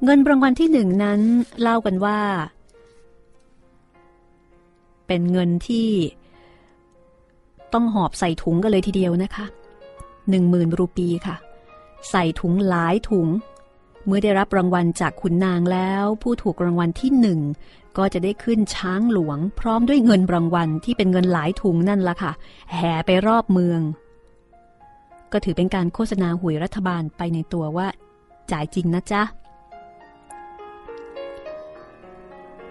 [0.05, 1.21] เงินรางวัลที่หนึ่งนั้น
[1.61, 2.19] เล่ากันว่า
[5.07, 5.89] เป็นเงินที่
[7.73, 9.47] ต้องหอบใส่ถุงกันเลยทีเดียวนะคะ
[10.31, 11.37] หนึ่งหมื่นรูปีค่ะ
[12.11, 13.29] ใส่ถุงหลายถุง
[14.07, 17.41] เมื่อได้รับรางวัลจากขุนนางแล้ว ผู้ถูกรางวัลที่หนึ่ง
[17.99, 22.33] ก็จะได้ขึ้นช้างหลวง พร้อมด้วยเงินรางวัลที่เป็นเงินหลายถุงนั่นละค่ะ
[22.75, 23.81] แห่ไปรอบเมือง
[25.33, 27.87] ก็ถือเป็นการโฆษณาหวยรัฐบาลไปในตัวว่า
[28.53, 29.23] จ่ายจริงนะจ๊ะ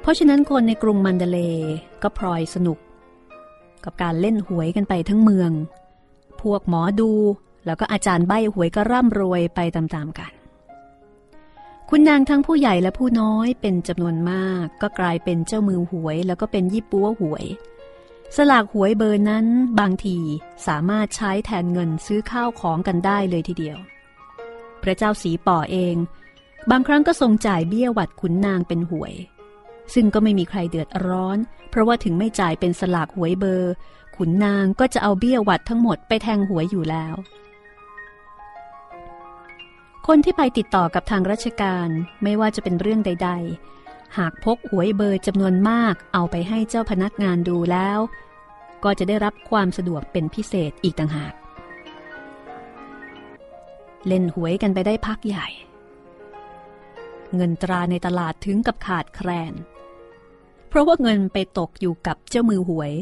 [0.01, 1.39] เพราะฉะนั้นคนในกรุงมันเดเล
[2.03, 2.77] ก็พลอยสนุก
[3.83, 5.51] กับการเล่นหวยกันไปทั้งเมือง
[6.41, 7.11] พวกหมอดู
[7.65, 10.31] แล้วก็อาจารย์ใบ้หวยก็ร่ำรวยไปตามๆกัน
[11.93, 17.45] คุณนางทั้งผู้ใหญ่และผู้น้อยเป็นจำนวนมาก ก็กลายเป็นเจ้ามือหวย แล้วก็เป็นยี่ปัวหวย
[18.35, 19.45] สลากหวยเบอร์นั้น
[19.79, 20.17] บางที
[20.67, 23.77] สามารถใช้แทนเงินซื้อข้าวของกันได้เลยทีเดียว
[24.83, 25.95] พระเจ้าสีป่อเอง
[26.71, 29.13] บางครั้งก็ทรงจ่ายเบี้ยหวัดขุนนางเป็นหวย
[29.93, 31.37] ซึ่งก็ไม่มีใครเดือดร้อน
[31.69, 33.71] เพราะว่าถึงไม่จ่ายเป็นสลากหวยเบอร์
[34.17, 37.15] ขุนนางก็จะเอาเบี้ยหวัดทั้งหมดไปแทงหวยอยู่แล้ว
[40.07, 41.89] คนที่ไปติดต่อกับทางราชการ
[42.23, 43.29] ไม่ว่าจะเป็นเรื่องใด
[43.73, 47.99] ๆ หากพกหวยเบอร์จำนวนมากเอาไปให้เจ้าพนักงานดูแล้ว
[48.83, 51.33] ก็จะได้รับความสะดวกเป็นพิเศษอีกต่างหาก
[54.07, 55.47] เล่นหวยกันไปได้พักใหญ่
[57.35, 59.53] เงินตราในตลาดถึงกับขาดแคลน
[60.67, 62.93] เพราะว่าเงินไปตกอยู่กับเจ้ามือหวย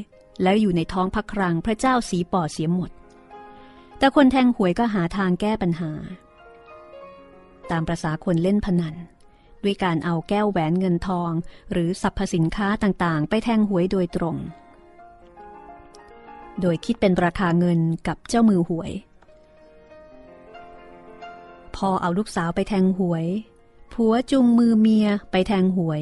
[0.43, 2.91] แล้วอยู่ในท้องพระครังพระเจ้าสีป่อเสียหมด
[3.97, 5.91] แต่คนแทงหวยก็หาทางแก้ปัญหา
[7.71, 8.95] ตามประษาคนเล่นพนัน
[9.63, 11.31] ด้วยการเอาแก้วแหวนเงินทอง
[11.71, 14.37] หรือสรรพสินค้าต่างๆ ไปแทงหวยโดยตรง
[16.61, 18.91] โดยคิดเป็นราคาเงินกับเจ้ามือหวย
[21.75, 23.25] พอเอาลูกสาวไปแทงหวย
[23.93, 26.01] ผัวจุงมือเมียไปแทงหวย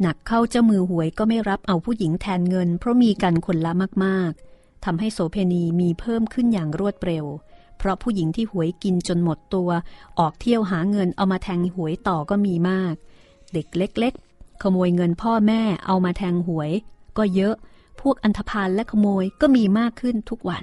[0.00, 3.72] หนักเข้าเจ้ามือหวยก็ไม่รับเอาผู้หญิงแทนเงิน เพราะมีกันคนละ
[4.04, 7.24] มากๆทำให้โสเพณีมีเพิ่มขึ้นอย่างรวดเร็ว
[7.82, 9.70] เพราะผู้หญิงที่หวยกินจนหมดตัว
[10.18, 12.94] ออกเที่ยวหาเงินเอามาแทงหวยต่อก็มีมาก
[13.52, 16.70] เด็กเล็ก ๆ ขโมยเงินพ่อแม่เอามาแทงหวย
[17.18, 17.54] ก็เยอะ
[18.00, 20.62] พวกอันธพาลและขโมยก็มีมากขึ้นทุกวัน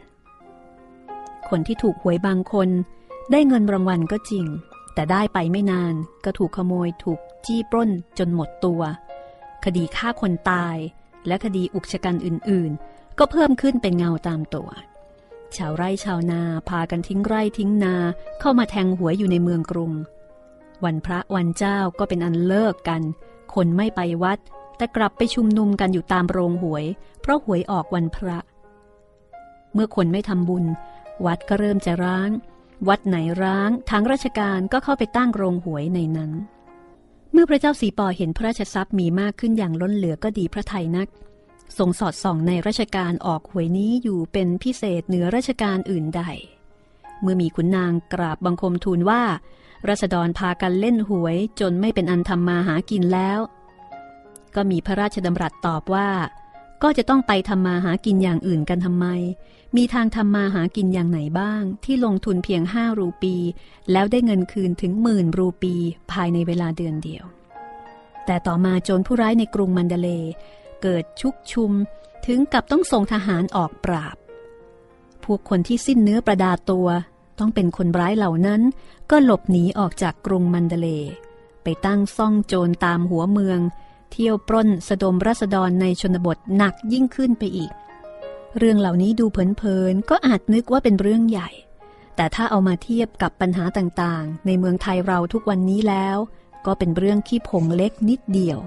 [1.50, 2.70] คนที่ถูกหวยบางคน
[3.32, 4.46] ได้เงินรางวัลก็จริง
[4.94, 5.94] แต่ได้ไปไม่นาน
[6.26, 8.82] ก็ถูกขโมยถูกจี้ปล้นจนหมดตัว
[9.66, 10.78] คดีฆ่าคนตาย
[11.28, 14.70] และคดีอุกชะกันอื่น ๆ ก็เพิ่มขึ้นเป็นเงาตามตัว
[15.58, 17.96] ชาวไร่ชาวนาพากันทิ้งไร่ทิ้งนา
[18.40, 19.92] เข้ามาแทงหวยอยู่ในเมืองกรุง
[20.86, 23.02] วันพระวันเจ้าก็เป็นอันเลิกกัน
[23.54, 24.40] คนไม่ไปวัด
[24.78, 26.86] แต่กลับไปชุมนุมกันอยู่ตามโรงหวย
[27.22, 28.38] เพราะหวยออกวันพระ
[29.74, 30.66] เมื่อคนไม่ทำบุญ
[31.26, 32.30] วัดก็เริ่มจะร้าง
[32.88, 36.32] วัดไหนร้างทางราชการก็เข้าไปตั้งโรงหวยในนั้น
[37.32, 41.08] เมื่อพระเจ้าสีปอเห็นพระราชทรัพย์มีมากขึ้นอย่างล้นเหลือก็ดีพระไทยนัก
[41.78, 46.24] ทรงสอดส่องในราชการออกหวยนี้อยู่เป็นพิเศษเหนือราชการอื่นใด
[47.22, 49.22] เมื่อมีขุนนางกราบบังคมทูลว่า
[49.88, 53.40] รัษฎรพากันเล่นหวยจนไม่เป็นอันทำมาหากินแล้ว
[54.56, 56.10] ก็มีพระราชดำรัสตอบว่า
[56.84, 59.06] ก็จะต้องไปทำมาหากินอย่างอื่นกันทำไม
[59.78, 63.36] มีทางทำมาหากินอย่างไหนบ้าง ที่ลงทุนเพียงห้ารูปี
[63.92, 65.76] แล้วได้เงินคืนถึงหมื่นรูปี
[66.12, 67.24] ภายในเวลาเดือนเดียว
[68.26, 70.10] แต่ต่อมาโจรผู้ร้ายในกรุงมันเดเล
[70.82, 71.72] เกิดชุกชุม
[72.26, 74.15] ถึงกับต้องส่งทหารออกปราบ
[75.24, 76.88] พวกคนที่สิ้นเนื้อประดาตัว
[77.39, 78.62] ต้องเป็นคนร้ายเหล่านั้น
[79.12, 80.88] ก็หลบหนีออกจากกรุงมันเดเล
[81.63, 83.60] ไปตั้งซ่องโจรตามหัวเมือง
[84.12, 87.72] เที่ยวปล้นสะดมรัษฎรในชนบทหนักยิ่งขึ้นไปอีก
[88.58, 91.50] เรื่องเหล่านี้ดูเผินๆก็อาจนึกว่าเป็นเรื่องใหญ่
[92.15, 96.18] แต่ถ้าเอามาเทียบกับปัญหาต่างๆ ในเมืองไทยเราทุกวันนี้แล้ว
[96.65, 98.60] ก็เป็นเรื่องขี้ผงเล็กนิดเดียว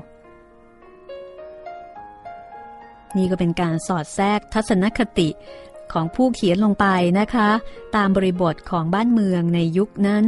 [3.17, 5.29] นี่ก็เป็นการสอดแทรกทัศนคติ
[5.93, 6.87] ของผู้เขียนลงไป
[7.19, 7.49] นะคะ
[7.97, 10.27] ตามบริบทของบ้านเมืองในยุคนั้น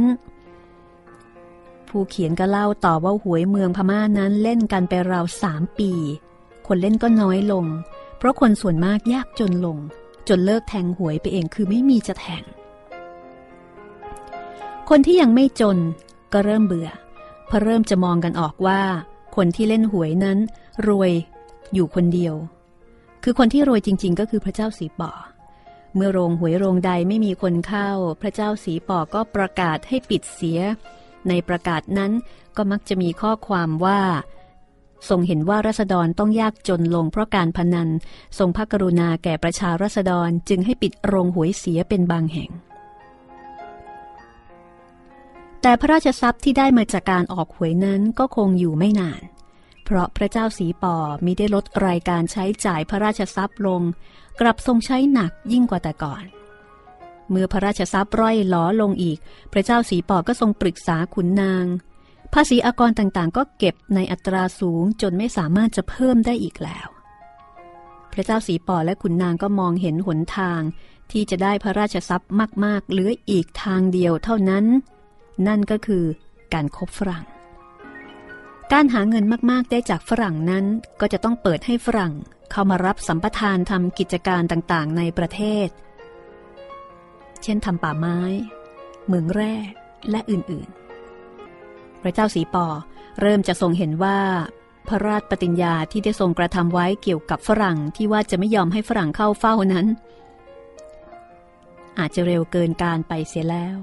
[1.87, 5.91] ผู้เขียนก็เล่าต่อว่าหวยเมืองพม่านั้นเล่นกันไปราวสามปี
[6.67, 7.65] คนเล่นก็น้อยลง
[8.17, 9.77] เพราะคนส่วนมากยากจนลง
[10.27, 12.43] จนเลิกแทงหวยไปเองคือไม่มีจะแทง
[14.89, 15.77] คนที่ยังไม่จน
[16.33, 16.89] ก็เริ่มเบื่อ
[17.47, 18.81] เพราะเริ่มจะมองกันออกว่า
[19.35, 20.37] คนที่เล่นหวยนั้น
[20.87, 21.11] รวย
[21.73, 22.35] อยู่คนเดียว
[23.27, 25.11] คือคนที่รวยจริง ๆ ก็คือพระเจ้าสีป่อ
[25.95, 27.89] เมื่อโรงหวยโรงใดไม่มีคนเข้า
[28.21, 30.59] พระเจ้าสีป่อก็ประกาศให้ปิดเสีย
[31.29, 32.11] ในประกาศนั้น
[32.57, 34.01] ก็มักจะมีข้อความว่า
[35.09, 37.89] ทรงเห็นว่ารัษฎรต้องยากจนลงเพราะการพนัน
[38.37, 42.51] ทรงพระกรุณาแก่ประชารัษฎรจึงให้ปิดโรงหวยเสียเป็นบางแห่ง
[45.61, 49.21] แต่พระราชทรัพย์ที่ได้มาจากการออกหวยนั้นก็คงอยู่ไม่นาน
[49.85, 50.95] เพราะพระเจ้าสีปอ
[51.25, 53.81] มิได้ลดรายการใช้จ่ายพระราชทรัพย์ลง
[54.39, 56.23] กลับทรงใช้หนักยิ่งกว่าแต่ก่อน
[57.29, 59.17] เมื่อพระราชทรัพย์ร่อยหลอลงอีก
[59.53, 61.65] พระเจ้าสีปอก็ทรงปรึกษาขุนนาง
[62.33, 66.87] ภาษีอากรต่างๆ ก็เก็บในอัตราสูงจนไม่สามารถจะเพิ่มได้อีกแล้ว
[68.13, 70.61] พระเจ้าสีปอและขุนนางก็มองเห็นหนทาง
[71.11, 72.31] ที่จะได้พระราชทรัพย์
[72.65, 74.65] มากๆเหลืออีกทางเดียวเท่านั้น
[75.47, 76.03] นั่นก็คือ
[76.53, 77.25] การคบฝรั่ง
[78.73, 80.65] การหาเงินมากๆได้จากฝรั่งนั้น
[81.01, 82.13] ก็จะต้องเปิดให้ฝรั่ง
[82.51, 85.67] เข้ามารับสัมปทานทำกิจการต่างๆ ในประเทศ
[87.43, 88.19] เช่นทำป่าไม้
[89.05, 89.53] เหมืองแร่
[90.09, 92.67] และอื่นๆ พระเจ้าสีปอ
[93.21, 94.19] เริ่มจะทรงเห็นว่า
[94.87, 99.87] พระราชปฏิญญาที่ได้ทรงกระทำไว้เกี่ยวกับฝรั่งที่ว่าจะไม่ยอมให้ฝรั่งเข้าเฝ้านั้น
[101.99, 103.77] อาจจะเร็วเกินการไปเสียแล้ว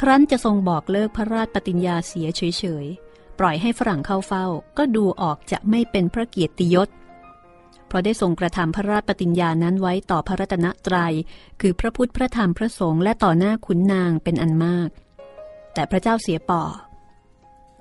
[0.00, 3.11] ครั้นจะทรงบอกเลิกพระราชปฏิญญาเสียเฉยๆ
[3.42, 4.46] ล่อยให้ฝรั่งเข้าเฝ้า
[4.78, 6.88] ก็ดูออกจะไม่เป็นพระเกียรติยศ
[7.86, 11.14] เพราะได้ทรงกระทำพระราชปฏิญญานั้นไว้ต่อพระรัตนตรยัย
[11.60, 14.88] คือพระพุทธพระธรรมพระสงฆ์และต่อหน้าขุนนางเป็นอันมาก
[15.74, 16.62] แต่พระเจ้าเสียป่อ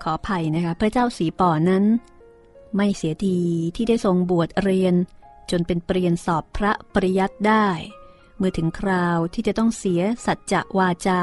[0.03, 1.83] ขออภัยนะคะพระเจ้าสีป่อนั้น
[2.75, 3.37] ไม่เสียที
[3.75, 4.95] ที่ได้ทรงบวชเรียน
[5.51, 7.67] จนเป็นเปลี่ยนสอบพระปริยัติได้
[8.37, 11.21] เมื่อถึงคราวที่จะต้องเสียสัจจะวาจา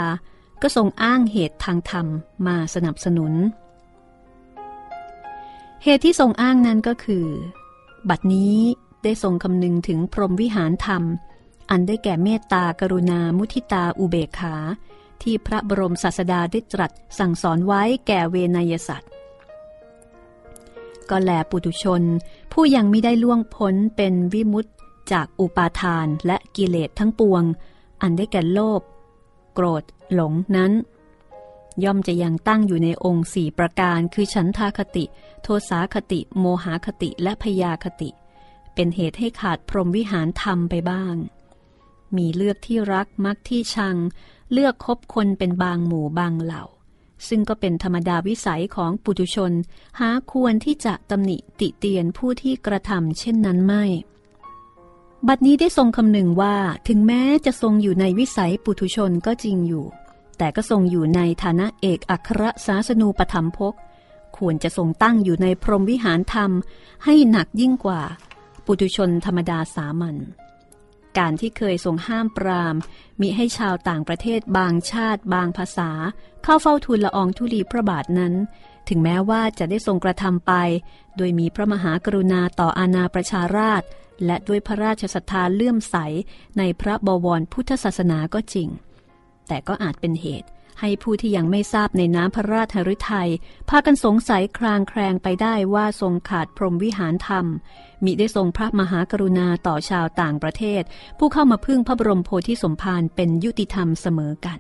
[0.63, 2.07] ก็ทรงอ้างเหตุทางธรรม
[2.47, 3.33] มาสนับสนุน
[5.83, 7.27] เหตุที่ทรงอ้างนั้นก็คือ
[8.09, 8.57] บัดนี้
[9.05, 11.03] ได้ทรงคำนึงถึงพรหมวิหารธรรม
[11.71, 14.57] อันได้แก่เมตตากรุณามุทิตาอุเบกขา
[15.23, 19.11] ที่พระบรมศาสดาได้ตรัสสั่งสอนไว้แก่เวนยสัตว์
[21.11, 22.03] ก็แลปุถุชน
[22.53, 24.67] ผู้ยังไม่ได้ล่วงพ้นเป็นวิมุต
[25.13, 27.43] จากอุปาทานและกิเลสทั้งปวง
[28.03, 28.81] อันได้แก่โลภ
[29.55, 29.83] โกรธ
[30.15, 30.73] หลงนั้น
[31.85, 35.05] ย่อมจะยังตั้งอยู่ในองค์สี่ประการคือฉันทาคติ
[35.43, 38.11] โทสาคติ โมหาคติและพยาคติ
[38.75, 41.15] เป็นเหตุให้ขาดพรหมวิหารธรรมไปบ้าง
[42.17, 43.97] มีเลือกที่รักมักที่ชัง
[44.53, 46.65] เลือกคบคนเป็นบางหมู่บางเหล่า
[47.29, 49.53] ซึ่งก็เป็นธรรมดาวิสัยของปุถุชน
[50.01, 53.85] หาควรที่จะตำหนิติเตียนผู้ที่กระทำเช่นนั้นไม่
[55.27, 56.57] บัดนี้ได้ทรงคำหนึ่งว่า
[56.89, 59.85] ถึงแม้จะทรงอยู่ในวิสัยปุถุชนก็จริงอยู่
[60.39, 63.75] แต่ก็ทรงอยู่ในฐานะเอกอัครศาสนูปธรรมภก
[64.39, 66.51] ควรจะทรงตั้งอยู่ในพรหมวิหารธรรม
[67.05, 68.03] ให้หนักยิ่งกว่า
[68.65, 70.17] ปุถุชนธรรมดาสามัญ
[71.19, 72.75] การที่เคยทรงห้ามปราม
[73.21, 75.91] มิให้ชาวต่างประเทศบางชาติบางภาษา
[76.43, 78.35] เข้าเฝ้าทูลละอองธุลีพระบาทนั้น
[78.89, 80.53] ถึงแม้ว่าจะได้ทรงกระทำไป
[81.17, 83.83] โดยมีพระมหากรุณาต่ออาณาประชาราช
[84.27, 85.97] และด้วยพระราชศรัทธาเลื่อมใส
[86.59, 88.69] ในพระบวรพุทธศาสนาก็จริง
[89.49, 90.49] แต่ก็อาจเป็นเหตุ
[90.81, 93.31] ให้ผู้ที่ยังไม่ทราบในน้ำพระราชฤทัย
[93.69, 97.47] พากันสงสัยคลางแคลงไปได้ว่าทรงขาดพรหมวิหารธรรม
[98.05, 100.83] มิได้ทรงพระมหากรุณาต่อชาวต่างประเทศ
[101.19, 104.59] ผู้เข้ามาพึ่งพระบรมโพธิสมภารเป็นยุติธรรมเสมอกัน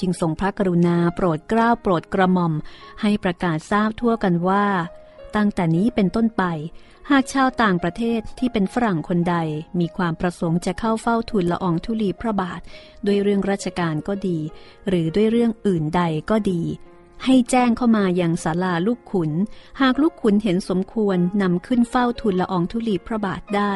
[0.00, 2.52] จึงทรงพระกรุณาโปรดเกล้าโปรดกระหม่อม
[3.00, 4.66] ให้ประกาศทราบทั่วกันว่า
[5.36, 6.42] ตั้งแต่นี้เป็นต้นไป
[7.10, 9.36] หากชาวต่างประเทศที่เป็นฝรั่งคนใด
[9.80, 12.60] มีความประสงค์จะเข้าเฝ้าทูลละอองธุลีพระบาท
[13.06, 14.38] ด้วยเรื่องราชการก็ดี
[14.88, 16.62] หรือด้วยเรื่องอื่นใดก็ดี
[17.24, 19.32] ให้แจ้งเข้ามาอย่างศาลาลูกขุน
[19.80, 23.74] หากลูกขุนเห็นสมควรนำขึ้นเฝ้าทูลละอองธุลีพระบาทได้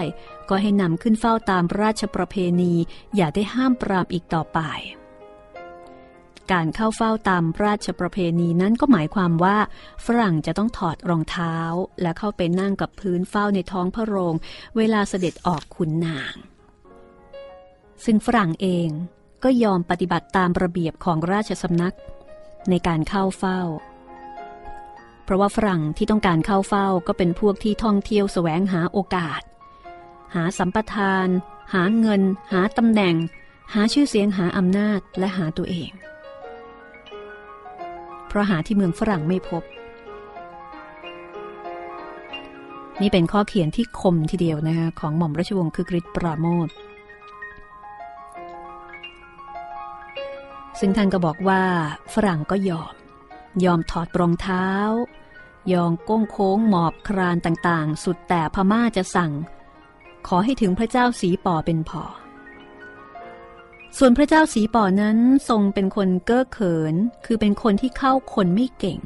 [0.49, 2.72] ก็ให้นำขึ้นเฝ้าตามราชประเพณี
[3.16, 4.61] อย่าได้ห้ามปรามอีกต่อไป
[6.53, 9.59] การเข้าเฝ้าตามราชประเพณีนั้นก็หมายความว่า
[10.05, 11.57] ฝรั่งจะต้องถอดรองเท้า
[12.03, 14.34] และเข้าไปนั่งกับพื้นเฝ้าในท้องพระโรง
[14.76, 16.34] เวลาเสด็จออกขุนนาง
[18.05, 18.88] ซึ่งฝรั่งเอง
[19.44, 21.96] ก็ยอมปฏิบัติตามระเบียบของราชสำนัก
[22.70, 23.61] ในการเข้าเฝ้า
[25.24, 29.42] เพราะว่าฝรั่งที่ต้องการเข้าเฝ้าก็เป็นพวกที่ท่องเที่ยวแสวงหาโอกาส
[30.34, 31.28] หาสัมปทาน
[31.74, 32.22] หาเงิน
[32.53, 33.14] หาตำแหน่ง
[33.74, 35.90] หาชื่อเสียงหาอำนาจและหาตัวเอง
[38.31, 39.62] เพราะหาที่เมืองฝรั่งไม่พบ
[43.01, 46.68] นี่เป็นข้อเขียนที่คมทีเดียวนะคะของหม่อมราชวงศ์คือกริชปราโมท
[50.81, 51.62] ซึ่งท่านก็บอกว่า
[52.14, 52.95] ฝรั่งก็ยอม
[53.64, 54.66] ยอมถอดรองเท้า
[55.72, 59.33] ยอมก้งโค้งหมอบครานต่างๆ สุดแต่พม่าจะสั่ง
[60.26, 62.03] ขอให้ถึงพระเจ้าสีป่อเป็นพอ
[63.99, 65.18] ส่วนพระเจ้าสีป่อนั้น
[65.49, 66.95] ทรงเป็นคนเก้อเขิน
[67.26, 68.99] คือเป็นคนที่เข้าคนไม่เก่ง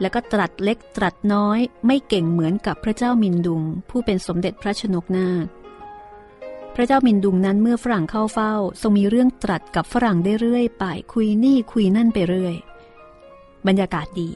[0.00, 5.46] แล้วก็ตรัสเล็กตรัสน้อยไม่เก่งเหมือนกับพระเจ้ามินดุง ผู้เป็นสมเด็จพระชนกนาถ
[6.74, 12.56] พระเจ้ามินดุงนั้นเมื่อฝรั่งเข้าเฝ้า ทรงมีเรื่องตรัสกับฝรั่งได้เรื่อยไปคุยนี่คุยนั่นไปเรื่อย
[13.66, 14.30] บรรยากาศดี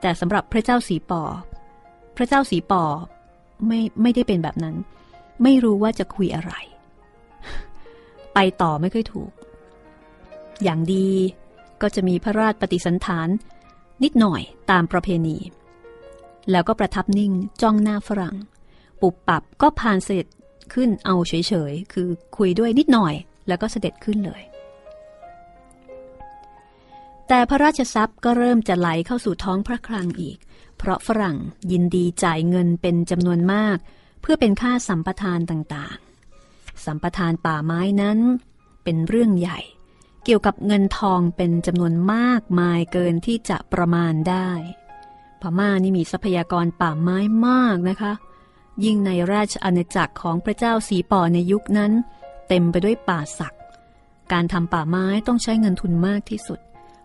[0.00, 1.22] แต่สำหรับพระเจ้าสีปอ
[2.16, 2.84] พระเจ้าสีปอ
[3.66, 4.76] ไม่ไม่ได้เป็นแบบนั้น
[5.42, 6.52] ไม่รู้ว่าจะคุยอะไร
[8.40, 9.32] ไปต่อไม่ค่อยถูก
[10.62, 11.08] อย่างดี
[11.82, 13.28] ก็จะมีพระราชปฏิสันฐาน
[14.02, 15.36] นิดหน่อยตามประเพณี
[16.50, 17.32] แล้วก็ประทับนิ่ง
[17.62, 18.36] จ้องหน้าฝรั่ง
[19.00, 20.26] ปุบปับก็ผ่านเสด็จ
[20.74, 21.32] ขึ้นเอาเฉ
[21.70, 23.14] ยๆ คือคุยด้วยนิดหน่อย
[23.48, 24.42] แล้วก็เสด็จขึ้นเลย
[27.28, 30.38] แต่พระราชทรัพย์ก็เริ่มจะไหลเข้าสู่ท้องพระคลังอีก
[30.78, 31.36] เพราะฝรั่ง
[31.72, 33.76] ยินดีจ่ายเงินเป็นจำนวนมาก
[34.20, 35.98] เพื่อเป็นค่าสัมปทานต่าง
[36.86, 38.18] สัมปทานป่าไม้นั้น
[38.84, 39.60] เป็นเรื่องใหญ่
[40.24, 44.50] เกี่ยวกับเงินทองเป็นจำนวนมากมายเกินที่จะประมาณได้
[45.40, 48.12] พม่านี่มีทรัพยากรป่าไม้มากนะคะ
[48.84, 51.92] ยิ่งในราชอาณาจักรของพระเจ้าสีป่อในยุคนั้น
[52.48, 53.56] เต็มไปด้วยป่าสัก
[54.32, 56.60] การทำป่าไม้ต้องใช้เงินทุนมากที่สุด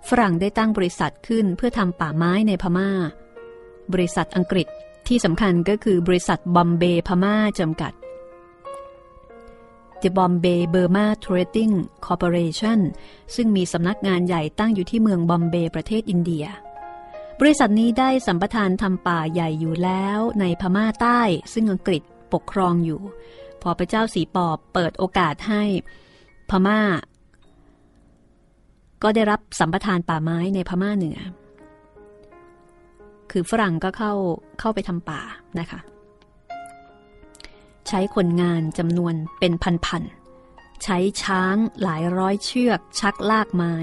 [0.07, 2.89] ฝรั่งได้ตั้งบริษัทขึ้นเพื่อทำป่าไม้ในพม่า
[3.93, 4.67] บริษัทอังกฤษ
[5.07, 7.93] ที่สำคัญก็คือบริษัทบอมเบย์พม่าจำกัด
[10.03, 11.73] The Bombay Burma Trading
[12.05, 12.79] Corporation
[13.35, 16.45] ซึ่งมีสำนักงานใหญ่ตั้งอยู่ที่เมืองบอมเบย์ประเทศอินเดีย
[17.39, 21.21] บริษัทนี้ได้สัมปทานทำป่าใหญ่อยู่แล้วในพม่าใต้
[21.53, 23.01] ซึ่งอังกฤษปกครองอยู่
[23.61, 25.63] พอพระเจ้าสีปอบเปิดโอกาสให้
[26.49, 26.81] พม่า
[29.03, 31.19] ก็ได้รับสัมปทานป่าไม้ในพม่าเหนือ
[33.31, 34.13] คือฝรั่งก็เข้า
[34.59, 35.21] เข้าไปทำป่า
[35.59, 35.79] นะคะ
[37.87, 39.53] ใช้คนงานจำนวนเป็น
[39.85, 43.73] พันๆ ใช้ช้างหลายร้อยเชือกชักลากไม้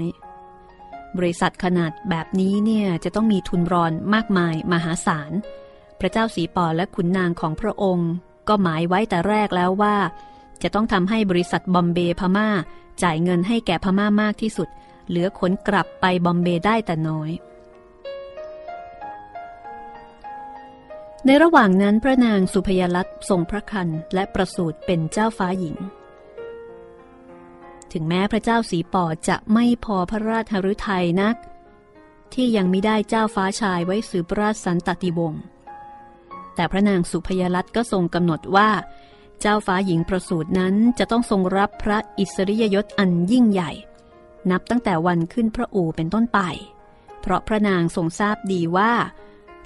[1.17, 5.31] บริษัทขนาดแบบนี้เนี่ยจะต้องมีทุนรอนมากมายมหาศาล
[5.99, 8.11] พระเจ้าสีปอและขุนนางของพระองค์
[8.47, 9.95] ก็หมายไว้แต่แรกแล้วว่า
[10.63, 12.49] จะต้องทำให้บริษัทบอมเบย์พม่า
[13.03, 14.67] จ่ายเงินให้แก่พม่ามากที่สุด
[15.07, 17.31] เหลือขนกลับไปบอมเบย์ได้แต่น้อย
[21.25, 25.75] ในระหว่างนั้นพระนางสุพยลัตทรงพระคันและประสูติเป็นเจ้าฟ้าหญิง
[27.91, 31.35] ถึงแม้พระเจ้าสีปอจะไม่พอพระราชหฤทัยนัก
[32.33, 35.43] ที่ยังไม่ได้เจ้าฟ้าชายไว้สืบราชสันตติวงศ์
[36.55, 38.69] แต่พระนางสุพยลัตก็ทรงกำหนดว่า
[39.41, 43.71] เจ้าฟ้าหญิงประสูตินั้นจะต้องทรงรับพระอิสริยยศอันยิ่งใหญ่
[44.51, 46.39] นับตั้งแต่วันขึ้นพระอู่เป็นต้นไป
[47.21, 48.93] เพราะพระนางทรงทราบดีว่า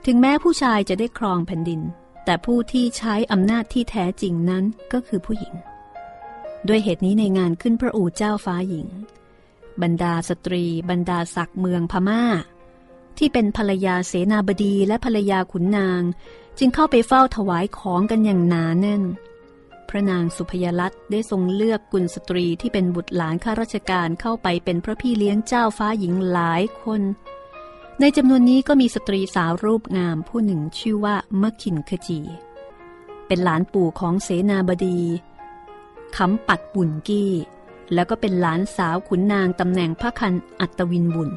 [0.05, 1.81] ถึงแม้ผู้ชายจะได้ครองแผ่นดิน
[2.25, 5.53] แต่ผู้ที่ใช้อำนาจที่แท้จริงนั้นก็คือผู้หญิง
[6.67, 8.87] ด้วยเหตุนี้ในงานขึ้นพระอู่เจ้าฟ้าหญิง
[9.81, 12.23] บรรดาสตรี บรรดาศักดิ์เมืองพม่า
[13.17, 16.01] ที่เป็นภรรยาเสนาบดีและภรรยาขุนนาง
[16.57, 19.03] จึงเข้าไปเฝ้าถวายของกันอย่างหนาแน่น
[19.89, 27.01] พระนางสุพยลัตได้ทรงเลือกกุลสตรีที่เป็นบุตรหลานข้าราชการเข้าไปเป็นพระพี่เลี้ยงเจ้าฟ้าหญิงหลายคน
[28.01, 32.19] ในจำนวนนี้ก็มีสตรีสาวรูปงามผู้หนึ่งชื่อว่ามะขินขจี
[33.27, 34.99] เป็นหลานปู่ของเสนาบดี
[36.17, 37.31] คำปัดบุญกี้
[37.93, 41.29] แล้วก็เป็นหลานสาวขุนนางตำแหน่งพระคันอัตวินบุญ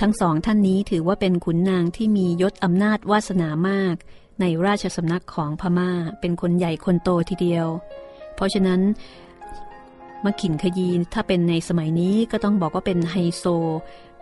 [0.00, 3.96] ทั้งสองท่านนี้ถือว่าเป็นขุนนางที่มียศอำนาจวาสนามาก
[4.40, 5.90] ในราชสำนักของพมา่า
[6.20, 7.66] เป็นคนใหญ่คนโตทีเดียว
[8.34, 8.80] เพราะฉะนั้น
[10.24, 13.44] มะขินขยีถ้าเป็นในสมัยนี้ก็ต้องบอกว่าเป็นไฮโซ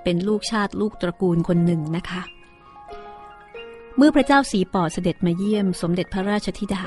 [0.03, 2.23] เป็นลูกชาติลูกตระกูลคนหนึ่งนะคะ
[3.97, 6.85] เมื่อพระเจ้าสีปอดเสด็จมาเยี่ยมสมเด็จพระราชธิดา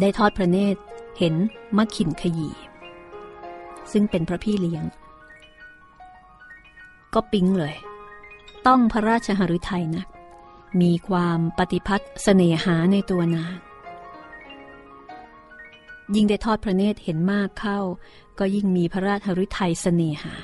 [0.00, 0.80] ได้ทอดพระเนตร
[1.18, 1.34] เห็น
[1.76, 2.48] มะขินขยี
[3.92, 4.84] ซึ่งเป็นพระพี่เลี้ยง
[7.14, 7.74] ก็ปิ๊งเลย
[8.66, 10.04] ต้องพระราชหฤทัยนะ
[10.80, 13.56] มีความปฏิพัทธ์เสน่หาในตัวนาง
[16.14, 17.80] ยิ่งได้ทอดพระเนตรเห็นมากเข้า
[18.38, 20.34] ก็ยิ่งมีพระราชฤทัยเสน่หา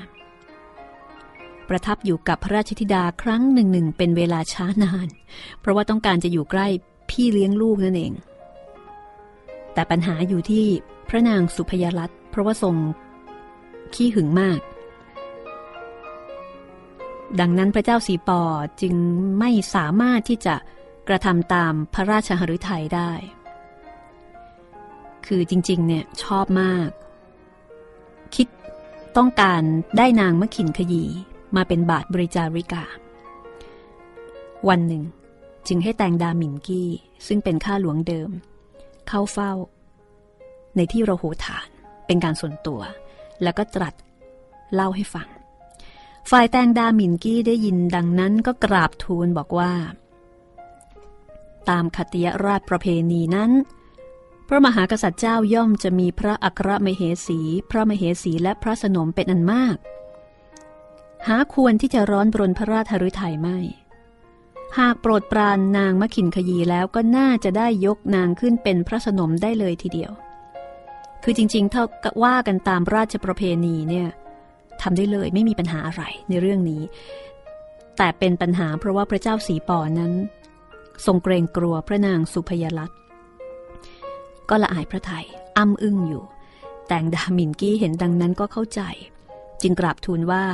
[1.68, 5.08] ประทับอยู่กับพระราชธิดาครั้งหนึ่งหนึ่งเป็นเวลาช้านาน
[5.60, 6.66] เพราะว่าต้องการจะอยู่ใกล้
[7.10, 8.12] พี่เลี้ยงลูกนั่นเอง
[9.74, 10.66] แต่ปัญหาอยู่ที่
[11.08, 12.76] พระนางสุพยรัตน์เพราะว่าทรง
[13.94, 14.60] ขี้หึงมาก
[17.40, 18.42] ดังนั้นพระเจ้าสีปอ
[18.80, 18.94] จึง
[19.38, 20.54] ไม่สามารถที่จะ
[21.08, 23.12] กระทำตามพระราชหฤทัยได้
[25.26, 26.88] คือจริงๆ เนี่ยชอบมาก
[28.34, 28.48] คิด
[29.16, 29.62] ต้องการ
[29.96, 31.04] ได้นางมะขินขยี
[31.56, 32.84] มาเป็นบาทบริจาริกา
[34.68, 35.02] วันหนึ่ง
[35.66, 36.88] จึงให้แตงดาหมินกี้
[37.26, 38.30] ซึ่งเป็นข้าหลวงเดิม
[39.08, 39.52] เข้าเฝ้า
[40.76, 41.68] ในที่ระโหฐาน
[42.06, 42.80] เป็นการส่วนตัว
[43.42, 43.94] แล้วก็ตรัส
[44.74, 45.28] เล่าให้ฟัง
[46.30, 49.72] ฝ่ายแตงดาหมินกี้ได้ยินดังนั้นก็กราบทูลบอกว่า
[51.68, 53.50] ตามคติยราชประเพณีนั้น
[54.48, 57.40] พระมหากษัตริย์เจ้าย่อมจะมีพระอัครมเหสี
[57.70, 59.76] พระมเหสีและพระสนมเป็นอันมาก
[61.26, 63.58] หาควรที่จะร้อนรนพระราชหฤทัยไม่
[64.78, 70.12] หากโปรดปรานนางมะขินขยีแล้วก็น่าจะได้ยกนางขึ้นเป็นพระสนมได้เลยทีเดียว
[71.22, 71.84] คือจริงๆ เท่า
[72.24, 74.08] ว่ากันตามราชประเพณีเนี่ย
[74.82, 76.82] ทำได้เลยไม่มีปัญหาอะไรในเรื่องนี้
[77.96, 80.12] แต่เป็นปัญหาเพราะว่าพระเจ้าสีปอนั้น
[81.06, 82.96] ทรงเกรงกลัวพระนางสุพยลักษณ
[84.48, 85.26] ก็ละอายพระไทย
[85.58, 86.24] อ้ำอึ้งอยู่
[86.88, 88.80] แต่งดามินกี้เห็นดังนั้นก็เข้าใจ
[89.62, 90.44] จึงกราบทูลว่า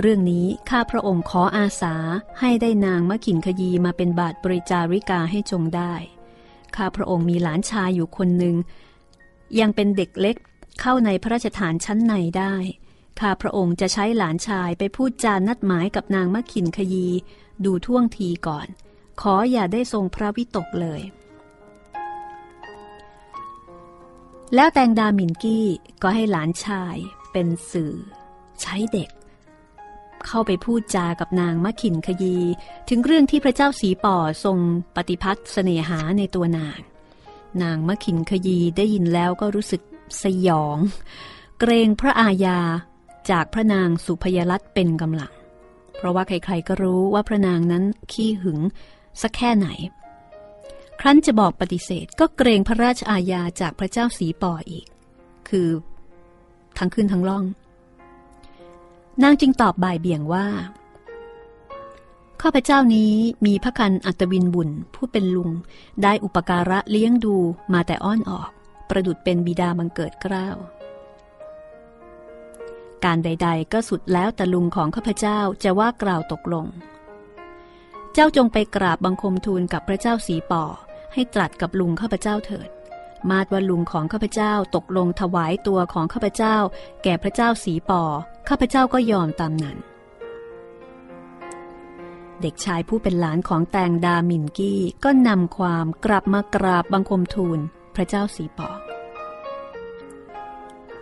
[0.00, 1.94] เรื่องนี้ข้าพระองค์ขออาสา
[2.40, 5.94] ให้ได้นางมะขินขยีมาเป็นบาทบริจาริกาให้จงได้
[6.76, 8.56] ข้าพระองค์มีหลานชายอยู่คนหนึ่ง
[9.60, 10.36] ยังเป็นเด็กเล็ก
[10.80, 12.54] เข้าในพระราชฐานชั้นในได้
[13.20, 17.08] ข้าพระองค์จะใช้หลานชายไปพูดจานัดหมายกับนางมะขินขยี
[17.64, 18.66] ดูท่วงทีก่อน
[19.20, 21.00] ขออย่าได้ทรงพระวิตกเลย
[24.54, 25.66] แล้วแตงดามินกี้
[26.02, 26.96] ก็ให้หลานชาย
[27.32, 27.94] เป็นสื่อ
[28.60, 29.10] ใช้เด็ก
[30.26, 32.36] เข้าไปพูดจากับนางมะขินขยี
[32.88, 34.58] ถึงเรื่องที่พระเจ้าสีป่อทรง
[34.96, 36.78] ปฏิพัทธ์เสน่หาในตัวนาง
[37.62, 39.82] นางมะขินขยีได้ยินแล้วก็รู้สึก
[40.22, 40.78] สยอง
[41.60, 42.60] เกรงพระอาญา
[43.30, 45.32] จากพระนางสุพยรัตเป็นกำลัง
[45.96, 48.60] เพราะว่าใครๆก็รู้ว่าพระนางนั้นขี้หึง
[49.22, 49.68] สักแค่ไหน
[51.00, 54.86] ครั้นจะบอกปฏิเสธก็เกรงพระราชอาญาจากพระเจ้าสีปออีก
[55.48, 55.68] คือ
[56.78, 57.44] ทั้งขึ้นทั้งล่อง
[59.22, 60.46] นางจึงตอบบ่ายเบี่ยงว่า
[62.42, 63.14] ข้าพเจ้านี้
[63.46, 65.50] มีพระคันอัตวินบุญผู้เป็นลุง
[66.02, 67.36] ได้อุปการะเลี้ยงดู
[67.72, 68.50] มาแต่อ้อนออก
[68.88, 70.48] ประดุดเป็นบิดาบังเกิดเกล้า
[73.04, 76.66] การใด ๆ ก็สุดแล้วแต่ลุงของข้าพเจ้าจะว่ากล่าวตกลง
[78.16, 80.64] เจ้าจงไปกราบบังคมทูลกับพระเจ้าสีป่อ
[81.12, 82.68] ให้ตรัสกับลุงข้าพเจ้าเถิด
[83.30, 86.56] มาดว่าลุงของข้าพเจ้าตกลงถวายตัวของข้าพเจ้า
[87.02, 88.02] แก่พระเจ้าสีป่อ
[88.48, 89.78] ข้าพเจ้าก็ยอมตามนั้น
[92.40, 97.58] เด็กชายผู้เป็นหลานของแตงดามินกี้ก็นำความกลับมากราบบังคมทูล
[97.96, 98.70] พระเจ้าสีปอ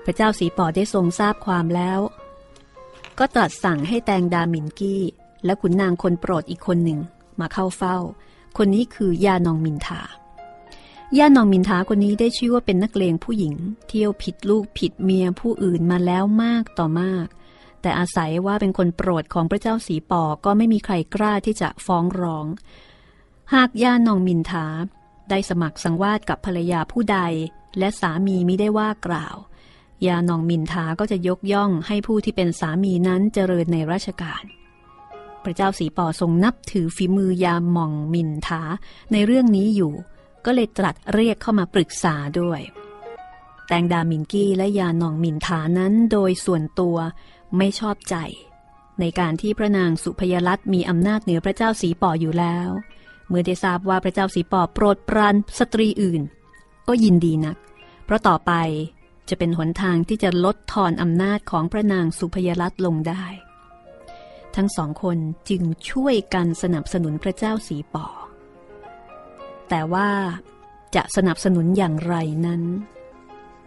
[0.05, 2.01] พระเจ้าสีปอได้ทรงทราบความแล้ว
[3.19, 5.03] ก็ตรัสสั่งให้แตงดามินกี้
[5.45, 6.99] และขุนนางคนโปรดอีกคนหนึ่ง
[7.41, 7.97] มาเข้าเฝ้า
[8.59, 10.01] คนนี้คือยานองมินทา
[11.19, 13.55] ย่านองมินทาคนนี้ได้ชื่อว่าเป็นนักเลงผู้หญิง
[13.89, 17.27] เที่ยวผิดลูกผิดเมียผู้อื่นมาแล้วมากต่อมาก
[17.83, 22.47] แต่อาศัยว่าเป็นคนโปรดของพระเจ้าสีปอก็ไม่มีใครกล้าที่จะฟ้องร้อง
[23.55, 24.67] หากย่านองมินทา
[25.31, 27.19] ได้สมัครสังวาสกับภรรยาผู้ใด
[27.79, 29.37] และสามีมิได้ว่ากล่าว
[30.07, 34.43] ยานองมินทาก็จะยกย่องให้ผู้ที่เป็นสามีนั้นเจริญในราชการ
[35.45, 38.63] พระเจ้าสีปอทรงนับถือฝีมือยาหม่องมินทา
[39.13, 39.93] ในเรื่องนี้อยู่
[40.45, 42.61] ก็เลยตรัสเรียกเข้ามาปรึกษาด้วย
[43.69, 46.97] แตงดามินกี้และยาหนองมินทานั้นโดยส่วนตัว
[47.57, 48.17] ไม่ชอบใจ
[49.01, 52.69] ในการที่พระนางสุพยรัตน์มีอำนาจเหนือพระเจ้าสีปออยู่แล้ว
[53.29, 56.23] เมื่อได้ทราบว่าพระเจ้าสีปอโปรดปรานสตรีอื่น
[56.89, 57.57] ก็ยินดีนัก
[58.05, 58.53] เพราะต่อไป
[59.29, 63.25] จะเป็นหนทางที่จะลดทอนอำนาจของพระนางสุพยรัตน์ลงได้
[64.57, 68.07] ทั้งสองคนจึงช่วยกันสนับสนุนพระเจ้าสีปอ
[69.69, 70.11] แต่ว่า
[70.95, 72.15] จะสนับสนุนอย่างไร
[72.47, 72.63] นั้น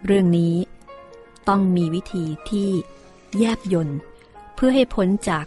[0.06, 0.56] เรื่องนี้
[1.50, 2.70] ต้องมีวิธีที่
[3.38, 4.00] แยบยนต์
[4.56, 5.46] เพื่อให้พ้นจาก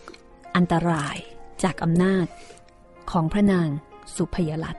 [0.56, 1.16] อันตราย
[1.62, 2.26] จากอำนาจ
[3.10, 3.68] ของพระนาง
[4.14, 4.76] สุพยรัต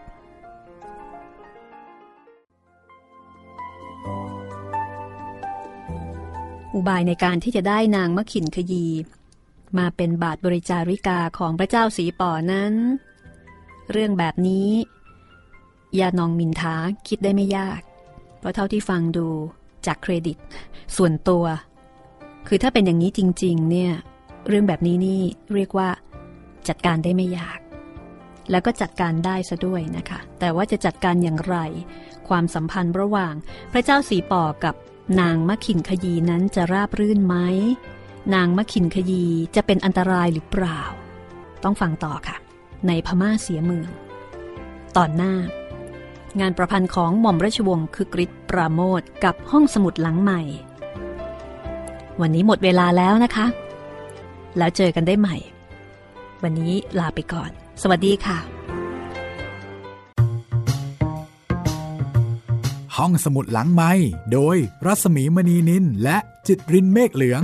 [6.74, 8.86] อุบายในการที่จะได้นางมะขินขยี
[9.78, 12.74] มาเป็นบาทบริจาริกาของพระเจ้าสีป่อนั้น
[13.92, 14.70] เรื่องแบบนี้
[16.00, 16.76] ยานองมินทา
[17.08, 17.82] คิดได้ไม่ยาก
[18.40, 19.28] เพราะเท่าที่ฟังดู
[19.86, 20.38] จากเครดิต
[20.98, 21.46] ส่วนตัว
[22.48, 23.92] คือถ้าเป็นอย่างนี้จริง ๆ เนี่ย
[24.48, 25.22] เรื่องแบบนี้นี่
[25.54, 25.90] เรียกว่า
[26.68, 27.60] จัดการได้ไม่ยาก
[28.52, 31.58] แล้วก็จัดการได้ซะด้วยนะคะ แต่ว่าจะจัดการอย่างไร
[32.28, 33.34] ความสัมพันธ์ระหว่าง
[33.72, 34.76] พระเจ้าสีป่อกับ
[35.20, 37.36] นางมะขินขยีนั้นจะราบรื่นไหม
[38.34, 40.82] นางมะขินขยีจะเป็นอันตรายหรือเปล่า
[41.64, 42.38] ต้องฟังต่อค่ะ
[42.88, 43.90] ในพม่าเสียเมือง
[44.98, 45.36] ตอนหน้า
[46.40, 50.42] งานประพันธ์ของหม่อมราชวงศ์คือกริชปราโมทกับห้องสมุดหลังใหม่
[52.22, 53.46] วันนี้หมดเวลาแล้วนะคะ
[54.58, 55.36] แล้วเจอกันได้ใหม่
[56.44, 57.50] วันนี้ลาไปก่อน
[57.82, 58.40] สวัสดีค่ะ
[62.98, 63.92] ห้องสมุดหลังไม้
[64.34, 66.18] โดยรัสมีมณีนินและ
[66.48, 67.44] จิตรินเมฆเหลือง